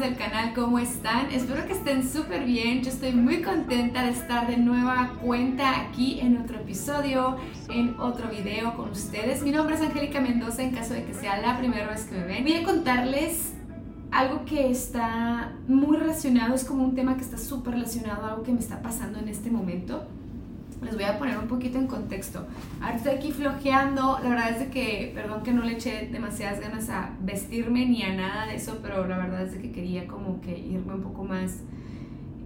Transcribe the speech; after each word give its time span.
del 0.00 0.16
canal, 0.16 0.54
¿cómo 0.54 0.78
están? 0.78 1.30
Espero 1.32 1.66
que 1.66 1.72
estén 1.72 2.08
súper 2.08 2.44
bien. 2.44 2.82
Yo 2.82 2.90
estoy 2.90 3.12
muy 3.12 3.42
contenta 3.42 4.04
de 4.04 4.10
estar 4.10 4.46
de 4.46 4.56
nueva 4.56 5.14
cuenta 5.20 5.80
aquí 5.80 6.20
en 6.20 6.36
otro 6.36 6.58
episodio, 6.58 7.36
en 7.68 7.98
otro 7.98 8.28
video 8.28 8.76
con 8.76 8.90
ustedes. 8.90 9.42
Mi 9.42 9.50
nombre 9.50 9.74
es 9.74 9.80
Angélica 9.80 10.20
Mendoza, 10.20 10.62
en 10.62 10.70
caso 10.70 10.94
de 10.94 11.04
que 11.04 11.14
sea 11.14 11.40
la 11.40 11.58
primera 11.58 11.88
vez 11.88 12.04
que 12.04 12.14
me 12.14 12.24
ven. 12.26 12.44
Voy 12.44 12.54
a 12.54 12.62
contarles 12.62 13.54
algo 14.12 14.44
que 14.44 14.70
está 14.70 15.52
muy 15.66 15.96
relacionado, 15.96 16.54
es 16.54 16.64
como 16.64 16.84
un 16.84 16.94
tema 16.94 17.16
que 17.16 17.22
está 17.22 17.36
súper 17.36 17.74
relacionado 17.74 18.24
a 18.24 18.30
algo 18.30 18.42
que 18.44 18.52
me 18.52 18.60
está 18.60 18.80
pasando 18.80 19.18
en 19.18 19.28
este 19.28 19.50
momento 19.50 20.06
les 20.82 20.94
voy 20.94 21.04
a 21.04 21.18
poner 21.18 21.38
un 21.38 21.48
poquito 21.48 21.78
en 21.78 21.86
contexto. 21.86 22.46
Ahora 22.80 22.96
estoy 22.96 23.12
aquí 23.12 23.32
flojeando, 23.32 24.18
la 24.22 24.28
verdad 24.28 24.50
es 24.50 24.60
de 24.60 24.68
que, 24.68 25.12
perdón 25.14 25.42
que 25.42 25.52
no 25.52 25.62
le 25.62 25.72
eché 25.72 26.08
demasiadas 26.10 26.60
ganas 26.60 26.88
a 26.90 27.16
vestirme 27.20 27.86
ni 27.86 28.02
a 28.02 28.14
nada 28.14 28.46
de 28.46 28.56
eso, 28.56 28.78
pero 28.82 29.06
la 29.06 29.18
verdad 29.18 29.42
es 29.42 29.52
de 29.52 29.60
que 29.60 29.72
quería 29.72 30.06
como 30.06 30.40
que 30.40 30.56
irme 30.58 30.94
un 30.94 31.02
poco 31.02 31.24
más 31.24 31.62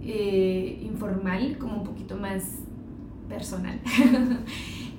eh, 0.01 0.79
informal, 0.83 1.57
como 1.59 1.77
un 1.77 1.83
poquito 1.83 2.17
más 2.17 2.43
personal. 3.29 3.79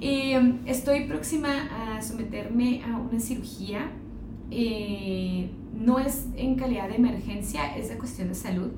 um, 0.01 0.59
estoy 0.67 1.07
próxima 1.07 1.49
a 1.97 2.03
someterme 2.03 2.83
a 2.85 2.97
una 2.97 3.21
cirugía. 3.21 3.91
Eh, 4.51 5.51
no 5.75 5.99
es 5.99 6.27
en 6.37 6.55
calidad 6.55 6.89
de 6.89 6.97
emergencia, 6.97 7.77
es 7.77 7.89
de 7.89 7.99
cuestión 7.99 8.29
de 8.29 8.35
salud 8.35 8.71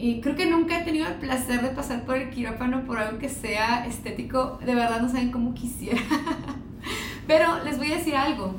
y 0.00 0.20
creo 0.20 0.36
que 0.36 0.46
nunca 0.46 0.80
he 0.80 0.84
tenido 0.84 1.08
el 1.08 1.14
placer 1.14 1.60
de 1.60 1.70
pasar 1.70 2.04
por 2.04 2.16
el 2.16 2.30
quirófano 2.30 2.84
por 2.84 2.98
algo 2.98 3.18
que 3.18 3.28
sea 3.28 3.84
estético. 3.84 4.56
De 4.64 4.72
verdad 4.72 5.02
no 5.02 5.08
saben 5.08 5.32
cómo 5.32 5.54
quisiera. 5.54 6.00
Pero 7.26 7.64
les 7.64 7.78
voy 7.78 7.90
a 7.90 7.96
decir 7.96 8.14
algo. 8.14 8.54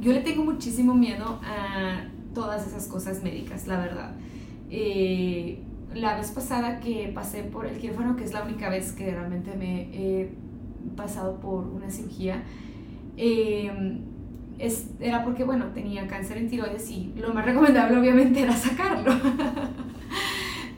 Yo 0.00 0.12
le 0.12 0.20
tengo 0.20 0.44
muchísimo 0.44 0.94
miedo 0.94 1.40
a 1.42 2.04
todas 2.34 2.68
esas 2.68 2.86
cosas 2.86 3.24
médicas, 3.24 3.66
la 3.66 3.78
verdad. 3.78 4.12
Eh, 4.70 5.58
la 5.92 6.16
vez 6.16 6.30
pasada 6.30 6.78
que 6.78 7.10
pasé 7.12 7.42
por 7.42 7.66
el 7.66 7.78
quirófano, 7.78 8.14
que 8.14 8.22
es 8.22 8.32
la 8.32 8.44
única 8.44 8.68
vez 8.68 8.92
que 8.92 9.10
realmente 9.10 9.56
me 9.56 9.88
he 9.92 10.30
pasado 10.94 11.40
por 11.40 11.66
una 11.66 11.90
cirugía, 11.90 12.44
eh, 13.16 13.98
es, 14.60 14.86
era 15.00 15.24
porque, 15.24 15.42
bueno, 15.42 15.66
tenía 15.74 16.06
cáncer 16.06 16.36
en 16.36 16.48
tiroides 16.48 16.88
y 16.92 17.12
lo 17.16 17.34
más 17.34 17.44
recomendable 17.44 17.98
obviamente 17.98 18.40
era 18.40 18.54
sacarlo. 18.54 19.12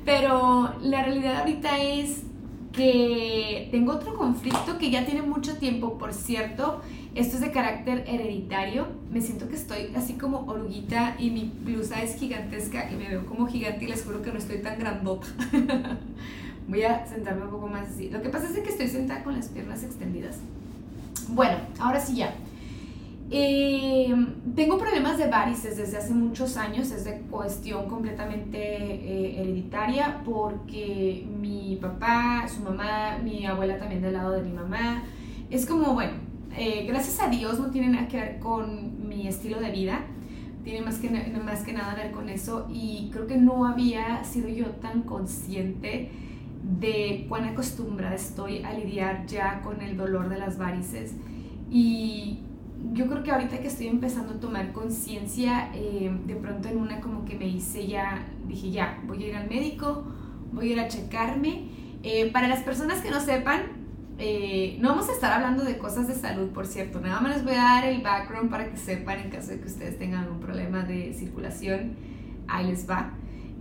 Pero 0.09 0.75
la 0.81 1.03
realidad 1.03 1.41
ahorita 1.41 1.83
es 1.83 2.23
que 2.73 3.69
tengo 3.71 3.93
otro 3.93 4.17
conflicto 4.17 4.79
que 4.79 4.91
ya 4.91 5.05
tiene 5.05 5.21
mucho 5.21 5.59
tiempo, 5.59 5.99
por 5.99 6.15
cierto. 6.15 6.81
Esto 7.15 7.37
es 7.37 7.43
de 7.43 7.51
carácter 7.51 8.05
hereditario. 8.09 8.87
Me 9.13 9.21
siento 9.21 9.51
que 9.51 9.57
estoy 9.57 9.93
así 9.95 10.15
como 10.15 10.47
oruguita 10.47 11.15
y 11.19 11.29
mi 11.29 11.53
blusa 11.63 12.01
es 12.03 12.17
gigantesca 12.19 12.91
y 12.91 12.95
me 12.95 13.07
veo 13.07 13.27
como 13.27 13.49
gigante 13.49 13.85
y 13.85 13.89
les 13.89 14.03
juro 14.03 14.23
que 14.23 14.33
no 14.33 14.39
estoy 14.39 14.63
tan 14.63 14.79
grandota. 14.79 15.27
Voy 16.69 16.83
a 16.85 17.07
sentarme 17.07 17.43
un 17.43 17.51
poco 17.51 17.67
más 17.67 17.91
así. 17.91 18.09
Lo 18.09 18.23
que 18.23 18.31
pasa 18.31 18.47
es 18.49 18.59
que 18.59 18.71
estoy 18.71 18.89
sentada 18.89 19.23
con 19.23 19.37
las 19.37 19.49
piernas 19.49 19.83
extendidas. 19.83 20.39
Bueno, 21.29 21.59
ahora 21.79 22.01
sí 22.01 22.17
ya. 22.17 22.35
Eh, 23.31 24.15
tengo 24.57 24.79
problemas 24.79 25.19
de 25.19 25.29
varices 25.29 25.77
desde 25.77 25.99
hace 25.99 26.15
muchos 26.15 26.57
años, 26.57 26.91
es 26.91 27.05
de 27.05 27.21
cuestión 27.31 27.87
completamente 27.87 28.59
eh, 28.59 29.43
hereditaria 29.43 30.23
porque 30.25 31.27
mi 31.39 31.77
papá, 31.77 32.49
su 32.49 32.63
mamá, 32.63 33.19
mi 33.23 33.45
abuela 33.45 33.79
también 33.79 34.01
del 34.01 34.15
lado 34.15 34.33
de 34.33 34.43
mi 34.43 34.53
mamá, 34.53 35.03
es 35.51 35.67
como, 35.67 35.93
bueno, 35.93 36.13
eh, 36.57 36.87
gracias 36.89 37.21
a 37.21 37.29
Dios 37.29 37.61
no 37.61 37.71
tiene 37.71 37.89
nada 37.89 38.09
que 38.09 38.17
ver 38.17 38.39
con 38.39 39.07
mi 39.07 39.29
estilo 39.29 39.61
de 39.61 39.73
vida, 39.73 40.01
tiene 40.65 40.81
más 40.81 40.99
que, 40.99 41.11
más 41.11 41.63
que 41.65 41.75
nada 41.75 41.95
que 41.97 42.03
ver 42.05 42.13
con 42.13 42.31
eso 42.31 42.67
y 42.71 43.11
creo 43.13 43.27
que 43.27 43.37
no 43.37 43.67
había 43.67 44.25
sido 44.25 44.49
yo 44.49 44.67
tan 44.67 45.03
consciente 45.03 46.11
de 46.81 47.27
cuán 47.29 47.45
acostumbrada 47.45 48.15
estoy 48.15 48.63
a 48.63 48.73
lidiar 48.73 49.27
ya 49.27 49.61
con 49.61 49.83
el 49.83 49.97
dolor 49.99 50.31
de 50.31 50.39
las 50.39 50.59
varices. 50.59 51.15
Y 51.71 52.41
yo 52.93 53.07
creo 53.09 53.23
que 53.23 53.31
ahorita 53.31 53.59
que 53.59 53.69
estoy 53.69 53.89
empezando 53.89 54.35
a 54.35 54.41
tomar 54.41 54.73
conciencia, 54.73 55.71
eh, 55.75 56.11
de 56.27 56.37
pronto 56.37 56.69
en 56.69 56.79
una 56.79 57.01
como 57.01 57.25
que 57.25 57.35
me 57.35 57.47
hice 57.47 57.87
ya, 57.87 58.27
dije 58.47 58.71
ya, 58.71 59.01
voy 59.07 59.25
a 59.25 59.27
ir 59.29 59.37
al 59.37 59.49
médico, 59.49 60.05
voy 60.53 60.71
a 60.71 60.73
ir 60.73 60.81
a 60.81 60.89
checarme. 60.89 61.69
Eh, 62.03 62.31
para 62.31 62.47
las 62.47 62.61
personas 62.61 63.01
que 63.01 63.11
no 63.11 63.21
sepan, 63.21 63.63
eh, 64.19 64.77
no 64.81 64.91
vamos 64.91 65.09
a 65.09 65.13
estar 65.13 65.33
hablando 65.33 65.65
de 65.65 65.79
cosas 65.79 66.09
de 66.09 66.15
salud, 66.15 66.49
por 66.51 66.67
cierto, 66.67 67.01
nada 67.01 67.21
más 67.21 67.37
les 67.37 67.45
voy 67.45 67.55
a 67.55 67.63
dar 67.63 67.85
el 67.85 68.01
background 68.03 68.51
para 68.51 68.71
que 68.71 68.77
sepan 68.77 69.21
en 69.21 69.31
caso 69.31 69.51
de 69.51 69.61
que 69.61 69.67
ustedes 69.67 69.99
tengan 69.99 70.25
algún 70.25 70.41
problema 70.41 70.83
de 70.83 71.13
circulación, 71.15 71.97
ahí 72.47 72.67
les 72.67 72.89
va. 72.89 73.13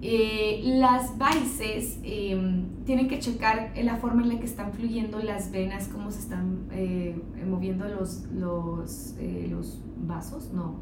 Eh, 0.01 0.61
las 0.77 1.17
varices 1.17 1.97
em, 2.03 2.67
tienen 2.85 3.07
que 3.07 3.17
checar 3.17 3.73
la 3.81 3.95
forma 3.95 4.21
en 4.21 4.29
la 4.29 4.39
que 4.39 4.45
están 4.45 4.71
fluyendo 4.73 5.19
las 5.19 5.49
venas, 5.49 5.87
cómo 5.87 6.11
se 6.11 6.19
están 6.19 6.67
eh, 6.71 7.19
moviendo 7.49 7.87
los, 7.87 8.23
los, 8.31 9.15
eh, 9.17 9.47
los 9.49 9.81
vasos, 9.97 10.51
no, 10.53 10.75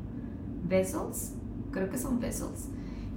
vessels, 0.67 1.33
creo 1.71 1.89
que 1.89 1.97
son 1.97 2.19
vessels, 2.19 2.67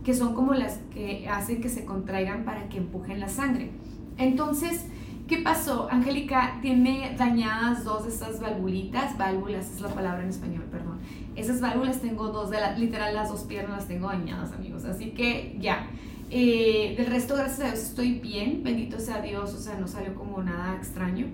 que 0.05 0.15
son 0.15 0.35
como 0.35 0.55
las 0.55 0.79
que 0.95 1.29
hacen 1.29 1.61
que 1.61 1.69
se 1.69 1.85
contraigan 1.85 2.45
para 2.45 2.69
que 2.69 2.79
empujen 2.79 3.19
la 3.19 3.29
sangre. 3.29 3.73
Entonces, 4.19 4.87
¿qué 5.27 5.39
pasó? 5.39 5.89
Angélica 5.91 6.61
tiene 6.63 7.17
dañadas 7.19 7.85
dos 7.85 8.05
de 8.05 8.11
estas 8.11 8.41
valvulitas, 8.41 9.19
válvulas 9.19 9.73
es 9.75 9.81
la 9.81 9.89
palabra 9.89 10.23
en 10.23 10.29
español, 10.29 10.65
perdón 10.71 10.99
esas 11.39 11.61
válvulas 11.61 12.01
tengo 12.01 12.29
dos, 12.29 12.51
de 12.51 12.61
la, 12.61 12.77
literal 12.77 13.15
las 13.15 13.29
dos 13.29 13.43
piernas 13.43 13.79
las 13.79 13.89
tengo 13.89 14.09
dañadas, 14.09 14.53
amigos. 14.53 14.85
Así 14.85 15.11
que 15.11 15.57
ya. 15.61 15.89
Eh, 16.31 16.95
del 16.97 17.07
resto, 17.07 17.35
gracias 17.35 17.61
a 17.61 17.65
Dios, 17.73 17.79
estoy 17.81 18.19
bien. 18.19 18.63
Bendito 18.63 18.99
sea 18.99 19.21
Dios, 19.21 19.55
o 19.55 19.59
sea, 19.59 19.79
no 19.79 19.87
salió 19.89 20.15
como 20.15 20.43
nada 20.43 20.77
extraño. 20.77 21.27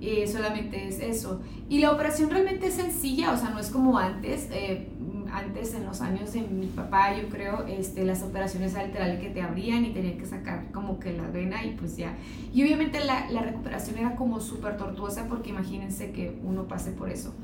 Eh, 0.00 0.26
solamente 0.26 0.86
es 0.88 1.00
eso. 1.00 1.40
Y 1.68 1.78
la 1.78 1.92
operación 1.92 2.28
realmente 2.28 2.66
es 2.66 2.74
sencilla, 2.74 3.32
o 3.32 3.36
sea, 3.38 3.50
no 3.50 3.58
es 3.58 3.70
como 3.70 3.96
antes. 3.96 4.48
Eh, 4.52 4.88
antes, 5.32 5.74
en 5.74 5.86
los 5.86 6.00
años 6.00 6.32
de 6.32 6.42
mi 6.42 6.66
papá, 6.66 7.16
yo 7.16 7.28
creo, 7.28 7.66
este, 7.66 8.04
las 8.04 8.22
operaciones 8.22 8.74
literal 8.74 9.18
que 9.18 9.30
te 9.30 9.40
abrían 9.40 9.84
y 9.84 9.90
tenían 9.90 10.18
que 10.18 10.26
sacar 10.26 10.70
como 10.72 11.00
que 11.00 11.12
la 11.12 11.28
vena 11.28 11.64
y 11.64 11.70
pues 11.70 11.96
ya. 11.96 12.16
Y 12.52 12.62
obviamente 12.62 13.04
la, 13.04 13.30
la 13.30 13.42
recuperación 13.42 13.98
era 13.98 14.14
como 14.14 14.40
súper 14.40 14.76
tortuosa 14.76 15.26
porque 15.28 15.50
imagínense 15.50 16.12
que 16.12 16.38
uno 16.44 16.68
pase 16.68 16.92
por 16.92 17.10
eso. 17.10 17.34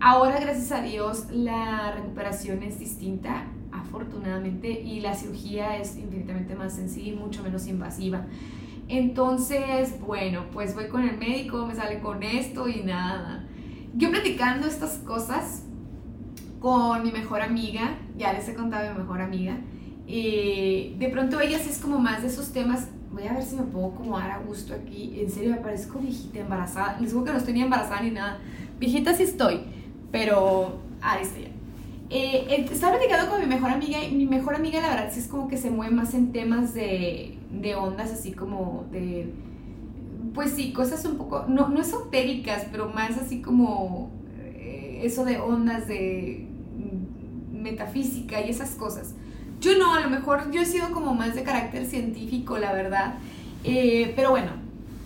Ahora, 0.00 0.40
gracias 0.40 0.72
a 0.72 0.82
Dios, 0.82 1.26
la 1.30 1.92
recuperación 1.92 2.62
es 2.62 2.78
distinta, 2.78 3.44
afortunadamente, 3.70 4.68
y 4.70 5.00
la 5.00 5.14
cirugía 5.14 5.76
es 5.76 5.96
infinitamente 5.96 6.54
más 6.54 6.74
sencilla 6.74 7.12
y 7.12 7.16
mucho 7.16 7.42
menos 7.42 7.66
invasiva. 7.66 8.26
Entonces, 8.88 10.00
bueno, 10.00 10.46
pues 10.52 10.74
voy 10.74 10.88
con 10.88 11.08
el 11.08 11.16
médico, 11.18 11.66
me 11.66 11.74
sale 11.74 12.00
con 12.00 12.22
esto 12.22 12.68
y 12.68 12.82
nada. 12.82 13.46
Yo 13.94 14.10
platicando 14.10 14.66
estas 14.66 14.98
cosas 14.98 15.64
con 16.58 17.02
mi 17.02 17.12
mejor 17.12 17.42
amiga, 17.42 17.96
ya 18.16 18.32
les 18.32 18.48
he 18.48 18.54
contado 18.54 18.88
a 18.88 18.92
mi 18.92 18.98
mejor 18.98 19.20
amiga, 19.20 19.58
y 20.06 20.96
de 20.98 21.08
pronto 21.08 21.40
ella 21.40 21.58
sí 21.58 21.70
es 21.70 21.78
como 21.78 21.98
más 21.98 22.22
de 22.22 22.28
esos 22.28 22.52
temas. 22.52 22.88
Voy 23.12 23.26
a 23.26 23.34
ver 23.34 23.42
si 23.42 23.56
me 23.56 23.62
puedo 23.62 23.88
acomodar 23.92 24.30
a 24.30 24.38
gusto 24.38 24.74
aquí. 24.74 25.20
En 25.20 25.30
serio, 25.30 25.50
me 25.50 25.58
parezco 25.58 25.98
viejita 25.98 26.40
embarazada. 26.40 26.98
Les 26.98 27.10
digo 27.10 27.24
que 27.24 27.30
no 27.30 27.38
estoy 27.38 27.54
ni 27.54 27.62
embarazada 27.62 28.00
ni 28.00 28.10
nada. 28.10 28.38
Viejita 28.78 29.14
sí 29.14 29.24
estoy 29.24 29.60
pero 30.12 30.78
ahí 31.00 31.22
está 31.22 31.40
ya. 31.40 31.48
Eh, 32.10 32.66
estaba 32.70 32.98
platicando 32.98 33.30
con 33.30 33.40
mi 33.40 33.46
mejor 33.46 33.70
amiga 33.70 34.04
y 34.04 34.14
mi 34.14 34.26
mejor 34.26 34.54
amiga 34.54 34.82
la 34.82 34.90
verdad 34.90 35.10
sí 35.10 35.20
es 35.20 35.28
como 35.28 35.48
que 35.48 35.56
se 35.56 35.70
mueve 35.70 35.94
más 35.94 36.12
en 36.12 36.30
temas 36.30 36.74
de, 36.74 37.38
de 37.50 37.74
ondas 37.74 38.12
así 38.12 38.32
como 38.32 38.84
de, 38.92 39.32
pues 40.34 40.52
sí, 40.52 40.74
cosas 40.74 41.04
un 41.06 41.16
poco, 41.16 41.46
no, 41.48 41.68
no 41.68 41.80
esotéricas, 41.80 42.66
pero 42.70 42.90
más 42.90 43.16
así 43.16 43.40
como 43.40 44.10
eh, 44.38 45.00
eso 45.04 45.24
de 45.24 45.38
ondas 45.40 45.88
de 45.88 46.46
metafísica 47.50 48.40
y 48.40 48.50
esas 48.50 48.74
cosas. 48.74 49.14
Yo 49.60 49.78
no, 49.78 49.94
a 49.94 50.00
lo 50.00 50.10
mejor 50.10 50.50
yo 50.50 50.60
he 50.60 50.66
sido 50.66 50.90
como 50.92 51.14
más 51.14 51.34
de 51.34 51.44
carácter 51.44 51.86
científico, 51.86 52.58
la 52.58 52.72
verdad, 52.72 53.14
eh, 53.64 54.12
pero 54.16 54.30
bueno, 54.30 54.50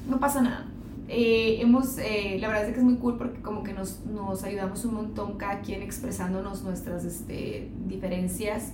no 0.08 0.18
pasa 0.18 0.42
nada. 0.42 0.65
Eh, 1.08 1.58
hemos, 1.60 1.98
eh, 1.98 2.36
la 2.40 2.48
verdad 2.48 2.66
es 2.66 2.72
que 2.72 2.80
es 2.80 2.84
muy 2.84 2.96
cool 2.96 3.16
porque 3.16 3.40
como 3.40 3.62
que 3.62 3.72
nos, 3.72 4.04
nos 4.06 4.42
ayudamos 4.42 4.84
un 4.84 4.94
montón 4.94 5.36
cada 5.36 5.60
quien 5.60 5.82
expresándonos 5.82 6.64
nuestras 6.64 7.04
este, 7.04 7.70
diferencias 7.86 8.72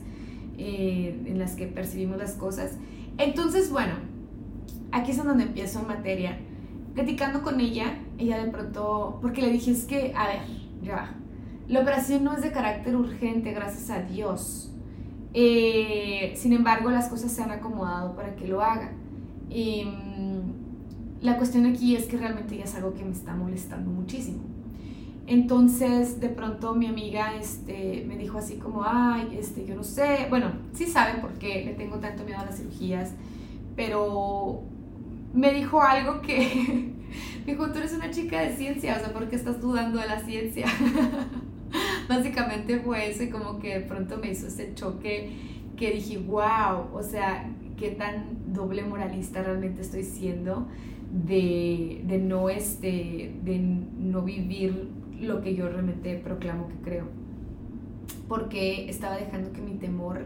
eh, 0.56 1.22
en 1.26 1.38
las 1.38 1.56
que 1.56 1.66
percibimos 1.66 2.16
las 2.16 2.32
cosas. 2.32 2.72
Entonces, 3.18 3.70
bueno, 3.70 3.94
aquí 4.92 5.10
es 5.10 5.22
donde 5.22 5.44
empiezo 5.44 5.82
materia. 5.82 6.38
Platicando 6.94 7.42
con 7.42 7.60
ella, 7.60 7.98
ella 8.18 8.42
de 8.42 8.50
pronto, 8.50 9.18
porque 9.20 9.42
le 9.42 9.50
dije, 9.50 9.70
es 9.70 9.84
que, 9.84 10.12
a 10.14 10.26
ver, 10.26 10.40
ya 10.82 11.14
la 11.68 11.80
operación 11.80 12.24
no 12.24 12.34
es 12.34 12.42
de 12.42 12.50
carácter 12.50 12.96
urgente, 12.96 13.52
gracias 13.52 13.88
a 13.90 14.02
Dios. 14.02 14.70
sin 15.32 16.52
embargo, 16.52 16.90
las 16.90 17.08
cosas 17.08 17.32
se 17.32 17.42
han 17.42 17.50
acomodado 17.50 18.14
para 18.14 18.34
que 18.36 18.46
lo 18.46 18.60
haga. 18.62 18.92
Em, 19.48 20.31
la 21.22 21.36
cuestión 21.36 21.66
aquí 21.66 21.94
es 21.94 22.06
que 22.06 22.16
realmente 22.16 22.56
ya 22.56 22.64
es 22.64 22.74
algo 22.74 22.94
que 22.94 23.04
me 23.04 23.12
está 23.12 23.34
molestando 23.34 23.90
muchísimo. 23.90 24.40
Entonces, 25.28 26.20
de 26.20 26.28
pronto 26.28 26.74
mi 26.74 26.86
amiga 26.86 27.36
este, 27.36 28.04
me 28.08 28.16
dijo 28.16 28.38
así 28.38 28.56
como, 28.56 28.82
ay, 28.84 29.36
este, 29.38 29.64
yo 29.64 29.76
no 29.76 29.84
sé, 29.84 30.26
bueno, 30.28 30.50
sí 30.74 30.86
saben 30.86 31.20
por 31.20 31.34
qué 31.34 31.64
le 31.64 31.74
tengo 31.74 31.98
tanto 31.98 32.24
miedo 32.24 32.40
a 32.40 32.44
las 32.44 32.56
cirugías, 32.56 33.12
pero 33.76 34.62
me 35.32 35.52
dijo 35.52 35.80
algo 35.80 36.20
que, 36.22 36.92
me 37.46 37.52
dijo, 37.52 37.70
tú 37.70 37.78
eres 37.78 37.92
una 37.92 38.10
chica 38.10 38.40
de 38.40 38.56
ciencia, 38.56 38.96
o 38.96 38.98
sea, 38.98 39.12
¿por 39.12 39.28
qué 39.28 39.36
estás 39.36 39.60
dudando 39.60 40.00
de 40.00 40.08
la 40.08 40.20
ciencia? 40.20 40.66
Básicamente 42.08 42.80
fue 42.80 43.10
eso 43.10 43.22
y 43.22 43.30
como 43.30 43.60
que 43.60 43.78
de 43.78 43.80
pronto 43.80 44.18
me 44.18 44.32
hizo 44.32 44.48
ese 44.48 44.74
choque 44.74 45.30
que 45.76 45.92
dije, 45.92 46.18
wow, 46.18 46.92
o 46.92 47.02
sea, 47.02 47.48
qué 47.76 47.90
tan 47.92 48.52
doble 48.52 48.82
moralista 48.82 49.42
realmente 49.42 49.82
estoy 49.82 50.02
siendo 50.02 50.66
de, 51.12 52.02
de 52.04 52.18
no, 52.18 52.48
este, 52.48 53.34
de 53.44 53.58
no 53.58 54.22
vivir 54.22 54.88
lo 55.20 55.42
que 55.42 55.54
yo 55.54 55.68
realmente 55.68 56.16
proclamo 56.16 56.68
que 56.68 56.74
creo. 56.76 57.04
Porque 58.28 58.88
estaba 58.88 59.16
dejando 59.16 59.52
que 59.52 59.60
mi 59.60 59.74
temor 59.74 60.24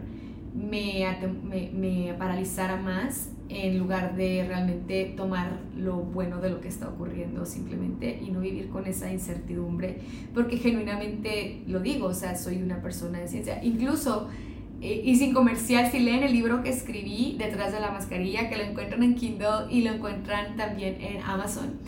me, 0.55 1.05
me, 1.43 1.71
me, 1.73 2.13
paralizara 2.13 2.77
más 2.77 3.31
en 3.49 3.77
lugar 3.77 4.15
de 4.15 4.45
realmente 4.47 5.13
tomar 5.15 5.59
lo 5.77 5.97
bueno 5.97 6.39
de 6.41 6.49
lo 6.49 6.61
que 6.61 6.67
está 6.67 6.89
ocurriendo 6.89 7.45
simplemente 7.45 8.19
y 8.21 8.31
no 8.31 8.39
vivir 8.39 8.69
con 8.69 8.87
esa 8.87 9.11
incertidumbre. 9.11 9.99
Porque 10.33 10.57
genuinamente 10.57 11.63
lo 11.67 11.81
digo, 11.81 12.07
o 12.07 12.13
sea, 12.13 12.35
soy 12.35 12.61
una 12.61 12.81
persona 12.81 13.19
de 13.19 13.27
ciencia. 13.27 13.63
Incluso 13.63 14.29
y 14.79 15.15
sin 15.15 15.33
comercial, 15.33 15.89
si 15.91 15.99
leen 15.99 16.23
el 16.23 16.33
libro 16.33 16.61
que 16.61 16.69
escribí, 16.69 17.35
Detrás 17.37 17.71
de 17.71 17.79
la 17.79 17.91
Mascarilla, 17.91 18.47
que 18.47 18.57
lo 18.57 18.63
encuentran 18.63 19.01
en 19.01 19.15
Kindle 19.15 19.71
y 19.71 19.81
lo 19.81 19.91
encuentran 19.91 20.55
también 20.55 21.01
en 21.01 21.21
Amazon. 21.23 21.79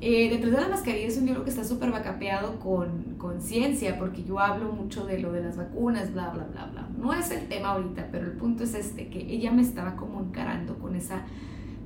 Eh, 0.00 0.28
Detrás 0.30 0.52
de 0.52 0.60
la 0.60 0.68
Mascarilla 0.68 1.08
es 1.08 1.18
un 1.18 1.26
libro 1.26 1.42
que 1.42 1.50
está 1.50 1.64
súper 1.64 1.90
vacapeado 1.90 2.60
con, 2.60 3.16
con 3.18 3.40
ciencia, 3.40 3.98
porque 3.98 4.22
yo 4.22 4.38
hablo 4.38 4.70
mucho 4.72 5.04
de 5.06 5.18
lo 5.18 5.32
de 5.32 5.42
las 5.42 5.56
vacunas, 5.56 6.12
bla, 6.12 6.30
bla, 6.30 6.44
bla, 6.44 6.66
bla. 6.66 6.88
No 6.96 7.12
es 7.12 7.30
el 7.32 7.48
tema 7.48 7.70
ahorita, 7.70 8.10
pero 8.12 8.26
el 8.26 8.32
punto 8.32 8.62
es 8.62 8.74
este, 8.74 9.08
que 9.08 9.20
ella 9.20 9.50
me 9.50 9.62
estaba 9.62 9.96
como 9.96 10.20
encarando 10.20 10.78
con 10.78 10.94
esa 10.94 11.22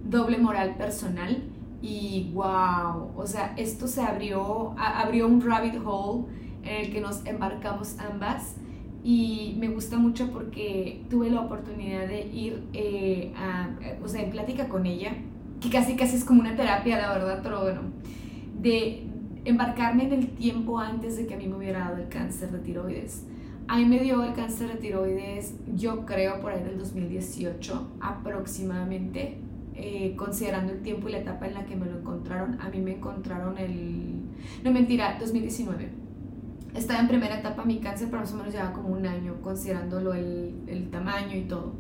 doble 0.05 0.39
moral 0.39 0.77
personal 0.77 1.43
y 1.81 2.31
wow, 2.35 3.13
o 3.17 3.27
sea, 3.27 3.55
esto 3.57 3.87
se 3.87 4.03
abrió, 4.03 4.75
abrió 4.77 5.27
un 5.27 5.41
rabbit 5.41 5.77
hole 5.83 6.27
en 6.63 6.85
el 6.85 6.93
que 6.93 7.01
nos 7.01 7.25
embarcamos 7.25 7.99
ambas 7.99 8.57
y 9.03 9.57
me 9.59 9.69
gusta 9.69 9.97
mucho 9.97 10.31
porque 10.31 11.03
tuve 11.09 11.31
la 11.31 11.41
oportunidad 11.41 12.07
de 12.07 12.27
ir 12.27 12.63
eh, 12.75 13.33
a, 13.37 13.71
o 14.03 14.09
sea, 14.09 14.23
en 14.23 14.31
plática 14.31 14.69
con 14.69 14.87
ella, 14.87 15.15
que 15.61 15.71
casi 15.71 15.97
casi 15.97 16.17
es 16.17 16.25
como 16.25 16.41
una 16.41 16.55
terapia, 16.55 16.99
la 16.99 17.13
verdad, 17.13 17.41
pero 17.43 17.63
bueno, 17.63 17.81
de 18.61 19.05
embarcarme 19.45 20.05
en 20.05 20.13
el 20.13 20.29
tiempo 20.29 20.79
antes 20.79 21.17
de 21.17 21.27
que 21.27 21.35
a 21.35 21.37
mí 21.39 21.47
me 21.47 21.57
hubiera 21.57 21.81
dado 21.81 21.97
el 21.97 22.09
cáncer 22.09 22.51
de 22.51 22.59
tiroides. 22.59 23.25
A 23.69 23.77
mí 23.77 23.87
me 23.87 24.01
dio 24.01 24.23
el 24.25 24.35
cáncer 24.35 24.69
de 24.69 24.75
tiroides, 24.75 25.55
yo 25.75 26.05
creo, 26.05 26.41
por 26.41 26.53
ahí 26.53 26.63
del 26.63 26.77
2018 26.77 27.93
aproximadamente, 28.01 29.39
eh, 29.77 30.15
considerando 30.17 30.73
el 30.73 30.83
tiempo 30.83 31.09
y 31.09 31.13
la 31.13 31.19
etapa 31.19 31.47
en 31.47 31.55
la 31.55 31.65
que 31.65 31.77
me 31.77 31.87
lo 31.87 31.99
encontraron. 32.01 32.61
A 32.61 32.69
mí 32.69 32.81
me 32.81 32.97
encontraron 32.97 33.57
el... 33.57 34.15
No, 34.63 34.73
mentira, 34.73 35.17
2019 35.19 36.00
estaba 36.75 37.01
en 37.01 37.09
primera 37.09 37.39
etapa 37.39 37.65
mi 37.65 37.79
cáncer, 37.79 38.09
pero 38.11 38.23
más 38.23 38.33
o 38.33 38.37
menos 38.37 38.53
llevaba 38.53 38.73
como 38.73 38.89
un 38.91 39.07
año, 39.07 39.37
considerándolo 39.43 40.15
el, 40.15 40.55
el 40.67 40.91
tamaño 40.91 41.37
y 41.37 41.43
todo. 41.43 41.73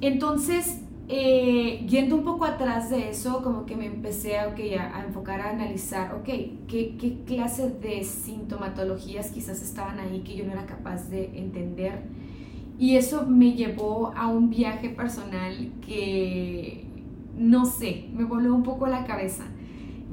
Entonces, 0.00 0.80
eh, 1.08 1.86
yendo 1.88 2.16
un 2.16 2.24
poco 2.24 2.44
atrás 2.44 2.90
de 2.90 3.08
eso, 3.08 3.42
como 3.42 3.64
que 3.66 3.76
me 3.76 3.86
empecé 3.86 4.38
a, 4.38 4.44
a, 4.44 5.04
enfocar 5.04 5.40
a 5.40 5.50
analizar, 5.50 6.14
ok, 6.14 6.24
¿qué, 6.68 6.96
qué 6.98 7.18
clase 7.26 7.70
de 7.70 8.04
sintomatologías 8.04 9.30
quizás 9.30 9.62
estaban 9.62 9.98
ahí 10.00 10.20
que 10.20 10.36
yo 10.36 10.44
no 10.44 10.52
era 10.52 10.66
capaz 10.66 11.08
de 11.08 11.38
entender. 11.38 12.02
Y 12.78 12.96
eso 12.96 13.26
me 13.26 13.54
llevó 13.54 14.12
a 14.14 14.28
un 14.28 14.50
viaje 14.50 14.90
personal 14.90 15.72
que, 15.84 16.84
no 17.36 17.64
sé, 17.64 18.08
me 18.12 18.24
voló 18.24 18.54
un 18.54 18.62
poco 18.62 18.86
la 18.86 19.04
cabeza 19.04 19.44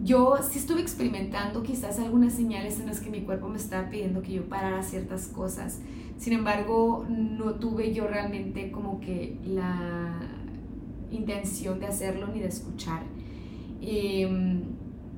yo 0.03 0.35
sí 0.41 0.59
estuve 0.59 0.81
experimentando 0.81 1.63
quizás 1.63 1.99
algunas 1.99 2.33
señales 2.33 2.79
en 2.79 2.87
las 2.87 2.99
que 2.99 3.09
mi 3.09 3.21
cuerpo 3.21 3.47
me 3.47 3.57
estaba 3.57 3.89
pidiendo 3.89 4.21
que 4.21 4.33
yo 4.33 4.49
parara 4.49 4.83
ciertas 4.83 5.27
cosas. 5.27 5.79
Sin 6.17 6.33
embargo, 6.33 7.05
no 7.09 7.55
tuve 7.55 7.93
yo 7.93 8.07
realmente 8.07 8.71
como 8.71 8.99
que 8.99 9.37
la 9.45 10.19
intención 11.11 11.79
de 11.79 11.87
hacerlo 11.87 12.27
ni 12.27 12.39
de 12.39 12.47
escuchar. 12.47 13.03
Em, 13.81 14.63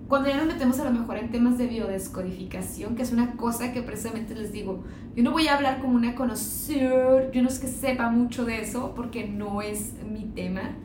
cuando 0.07 0.29
ya 0.29 0.37
nos 0.37 0.47
metemos 0.47 0.79
a 0.79 0.85
lo 0.85 0.91
mejor 0.91 1.17
en 1.17 1.31
temas 1.31 1.57
de 1.57 1.67
biodescodificación, 1.67 2.95
que 2.95 3.01
es 3.01 3.11
una 3.11 3.35
cosa 3.35 3.73
que 3.73 3.81
precisamente 3.81 4.35
les 4.35 4.51
digo, 4.51 4.83
yo 5.15 5.23
no 5.23 5.31
voy 5.31 5.47
a 5.47 5.55
hablar 5.55 5.81
como 5.81 5.95
una 5.95 6.15
conocedor, 6.15 7.31
yo 7.31 7.41
no 7.41 7.49
es 7.49 7.59
que 7.59 7.67
sepa 7.67 8.09
mucho 8.09 8.45
de 8.45 8.61
eso, 8.61 8.93
porque 8.95 9.27
no 9.27 9.61
es 9.61 9.93
mi 10.09 10.25
tema. 10.25 10.77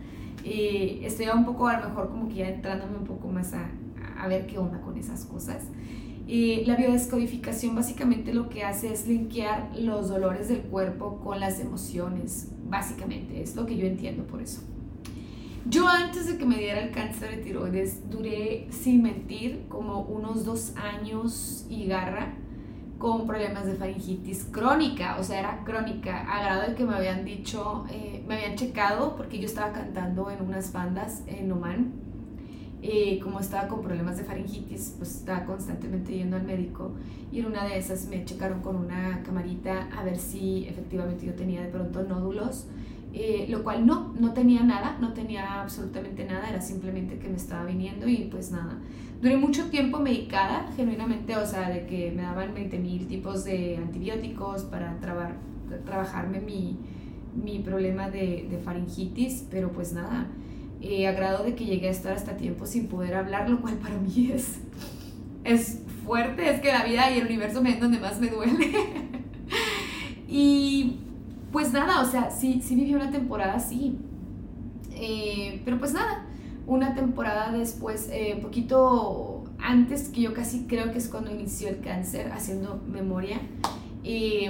Eh, 0.44 1.03
estoy 1.05 1.29
un 1.29 1.44
poco 1.44 1.69
a 1.69 1.79
lo 1.79 1.89
mejor 1.89 2.11
como 2.11 2.29
que 2.29 2.35
ya 2.35 2.49
entrándome 2.49 2.99
un 2.99 3.05
poco 3.05 3.29
más 3.29 3.55
a, 3.55 3.71
a 4.22 4.28
ver 4.28 4.46
qué 4.46 4.58
onda 4.58 4.80
con 4.80 4.96
esas 4.96 5.24
cosas. 5.24 5.64
Y 6.26 6.64
la 6.64 6.76
biodescodificación 6.76 7.74
básicamente 7.74 8.32
lo 8.32 8.48
que 8.48 8.62
hace 8.62 8.92
es 8.92 9.06
linkear 9.08 9.76
los 9.76 10.08
dolores 10.08 10.48
del 10.48 10.60
cuerpo 10.60 11.20
con 11.22 11.40
las 11.40 11.58
emociones, 11.58 12.52
básicamente, 12.69 13.42
es 13.42 13.56
lo 13.56 13.66
que 13.66 13.76
yo 13.76 13.86
entiendo 13.86 14.24
por 14.24 14.40
eso. 14.40 14.62
Yo 15.66 15.86
antes 15.88 16.26
de 16.26 16.38
que 16.38 16.46
me 16.46 16.56
diera 16.56 16.80
el 16.80 16.90
cáncer 16.92 17.36
de 17.36 17.42
tiroides 17.42 18.08
duré, 18.08 18.69
sin 18.70 19.02
mentir, 19.02 19.64
como 19.69 20.00
unos 20.02 20.44
dos 20.44 20.74
años 20.76 21.66
y 21.69 21.86
garra 21.86 22.34
con 22.98 23.26
problemas 23.26 23.66
de 23.66 23.74
faringitis 23.74 24.44
crónica, 24.44 25.16
o 25.19 25.24
sea, 25.24 25.40
era 25.40 25.64
crónica, 25.64 26.20
a 26.20 26.42
grado 26.44 26.69
de 26.70 26.76
que 26.76 26.84
me 26.84 26.94
habían 26.94 27.24
dicho, 27.24 27.84
eh, 27.90 28.24
me 28.28 28.36
habían 28.36 28.54
checado 28.54 29.16
porque 29.16 29.40
yo 29.40 29.46
estaba 29.46 29.72
cantando 29.72 30.30
en 30.30 30.40
unas 30.40 30.72
bandas 30.72 31.24
en 31.26 31.50
Oman 31.50 32.12
eh, 32.84 33.20
como 33.23 33.38
estaba 33.38 33.69
con 33.69 33.81
problemas 33.81 34.17
de 34.17 34.25
faringitis, 34.25 34.96
pues 34.99 35.14
estaba 35.14 35.44
constantemente 35.44 36.17
yendo 36.17 36.37
al 36.37 36.43
médico 36.43 36.90
y 37.31 37.38
en 37.38 37.46
una 37.46 37.64
de 37.64 37.79
esas 37.79 38.08
me 38.08 38.25
checaron 38.25 38.61
con 38.61 38.75
una 38.75 39.23
camarita 39.23 39.88
a 39.96 40.02
ver 40.02 40.19
si 40.19 40.67
efectivamente 40.67 41.25
yo 41.25 41.34
tenía 41.34 41.62
de 41.62 41.69
pronto 41.69 42.02
nódulos, 42.02 42.67
eh, 43.12 43.46
lo 43.49 43.62
cual 43.62 43.87
no, 43.87 44.12
no 44.19 44.32
tenía 44.32 44.64
nada, 44.64 44.99
no 45.00 45.12
tenía 45.12 45.62
absolutamente 45.62 46.25
nada, 46.25 46.49
era 46.49 46.61
simplemente 46.61 47.20
que 47.20 47.29
me 47.29 47.37
estaba 47.37 47.64
viniendo 47.67 48.08
y 48.08 48.29
pues 48.31 48.50
nada. 48.50 48.76
Duré 49.20 49.37
mucho 49.37 49.70
tiempo 49.70 50.00
medicada, 50.00 50.67
genuinamente, 50.75 51.37
o 51.37 51.46
sea, 51.46 51.70
de 51.70 51.87
que 51.87 52.11
me 52.11 52.23
daban 52.23 52.52
20 52.52 52.81
mil 52.81 53.06
tipos 53.06 53.44
de 53.44 53.76
antibióticos 53.76 54.64
para 54.64 54.99
trabar, 54.99 55.37
trabajarme 55.84 56.40
mi, 56.40 56.79
mi 57.40 57.61
problema 57.61 58.11
de, 58.11 58.49
de 58.50 58.58
faringitis, 58.58 59.46
pero 59.48 59.70
pues 59.70 59.93
nada 59.93 60.27
eh, 60.82 61.06
a 61.06 61.12
grado 61.12 61.44
de 61.44 61.55
que 61.55 61.65
llegué 61.65 61.89
a 61.89 61.93
estar 61.93 62.12
hasta 62.12 62.36
tiempo 62.36 62.67
sin 62.67 62.89
poder 62.89 63.15
hablar, 63.15 63.48
lo 63.48 63.60
cual 63.60 63.74
para 63.74 63.96
mí 63.96 64.31
es, 64.34 64.58
es 65.44 65.81
fuerte, 66.05 66.51
es 66.51 66.60
que 66.60 66.72
la 66.72 66.84
vida 66.84 67.10
y 67.10 67.19
el 67.19 67.27
universo 67.27 67.62
me 67.62 67.70
es 67.70 67.81
donde 67.81 68.01
más 68.01 68.20
me 68.20 68.29
duele. 68.29 68.72
y 70.29 70.96
pues 71.53 71.72
nada, 71.72 72.01
o 72.01 72.05
sea, 72.05 72.31
sí, 72.31 72.60
sí 72.62 72.74
viví 72.74 72.94
una 72.94 73.10
temporada 73.10 73.55
así. 73.55 73.96
Eh, 74.94 75.62
pero 75.65 75.79
pues 75.79 75.93
nada, 75.93 76.27
una 76.67 76.94
temporada 76.94 77.53
después, 77.53 78.08
eh, 78.10 78.39
poquito 78.43 79.44
antes, 79.60 80.08
que 80.08 80.22
yo 80.22 80.34
casi 80.34 80.65
creo 80.67 80.91
que 80.91 80.98
es 80.98 81.08
cuando 81.08 81.31
inició 81.31 81.69
el 81.69 81.81
cáncer, 81.81 82.32
haciendo 82.32 82.82
memoria, 82.89 83.41
y 84.05 84.47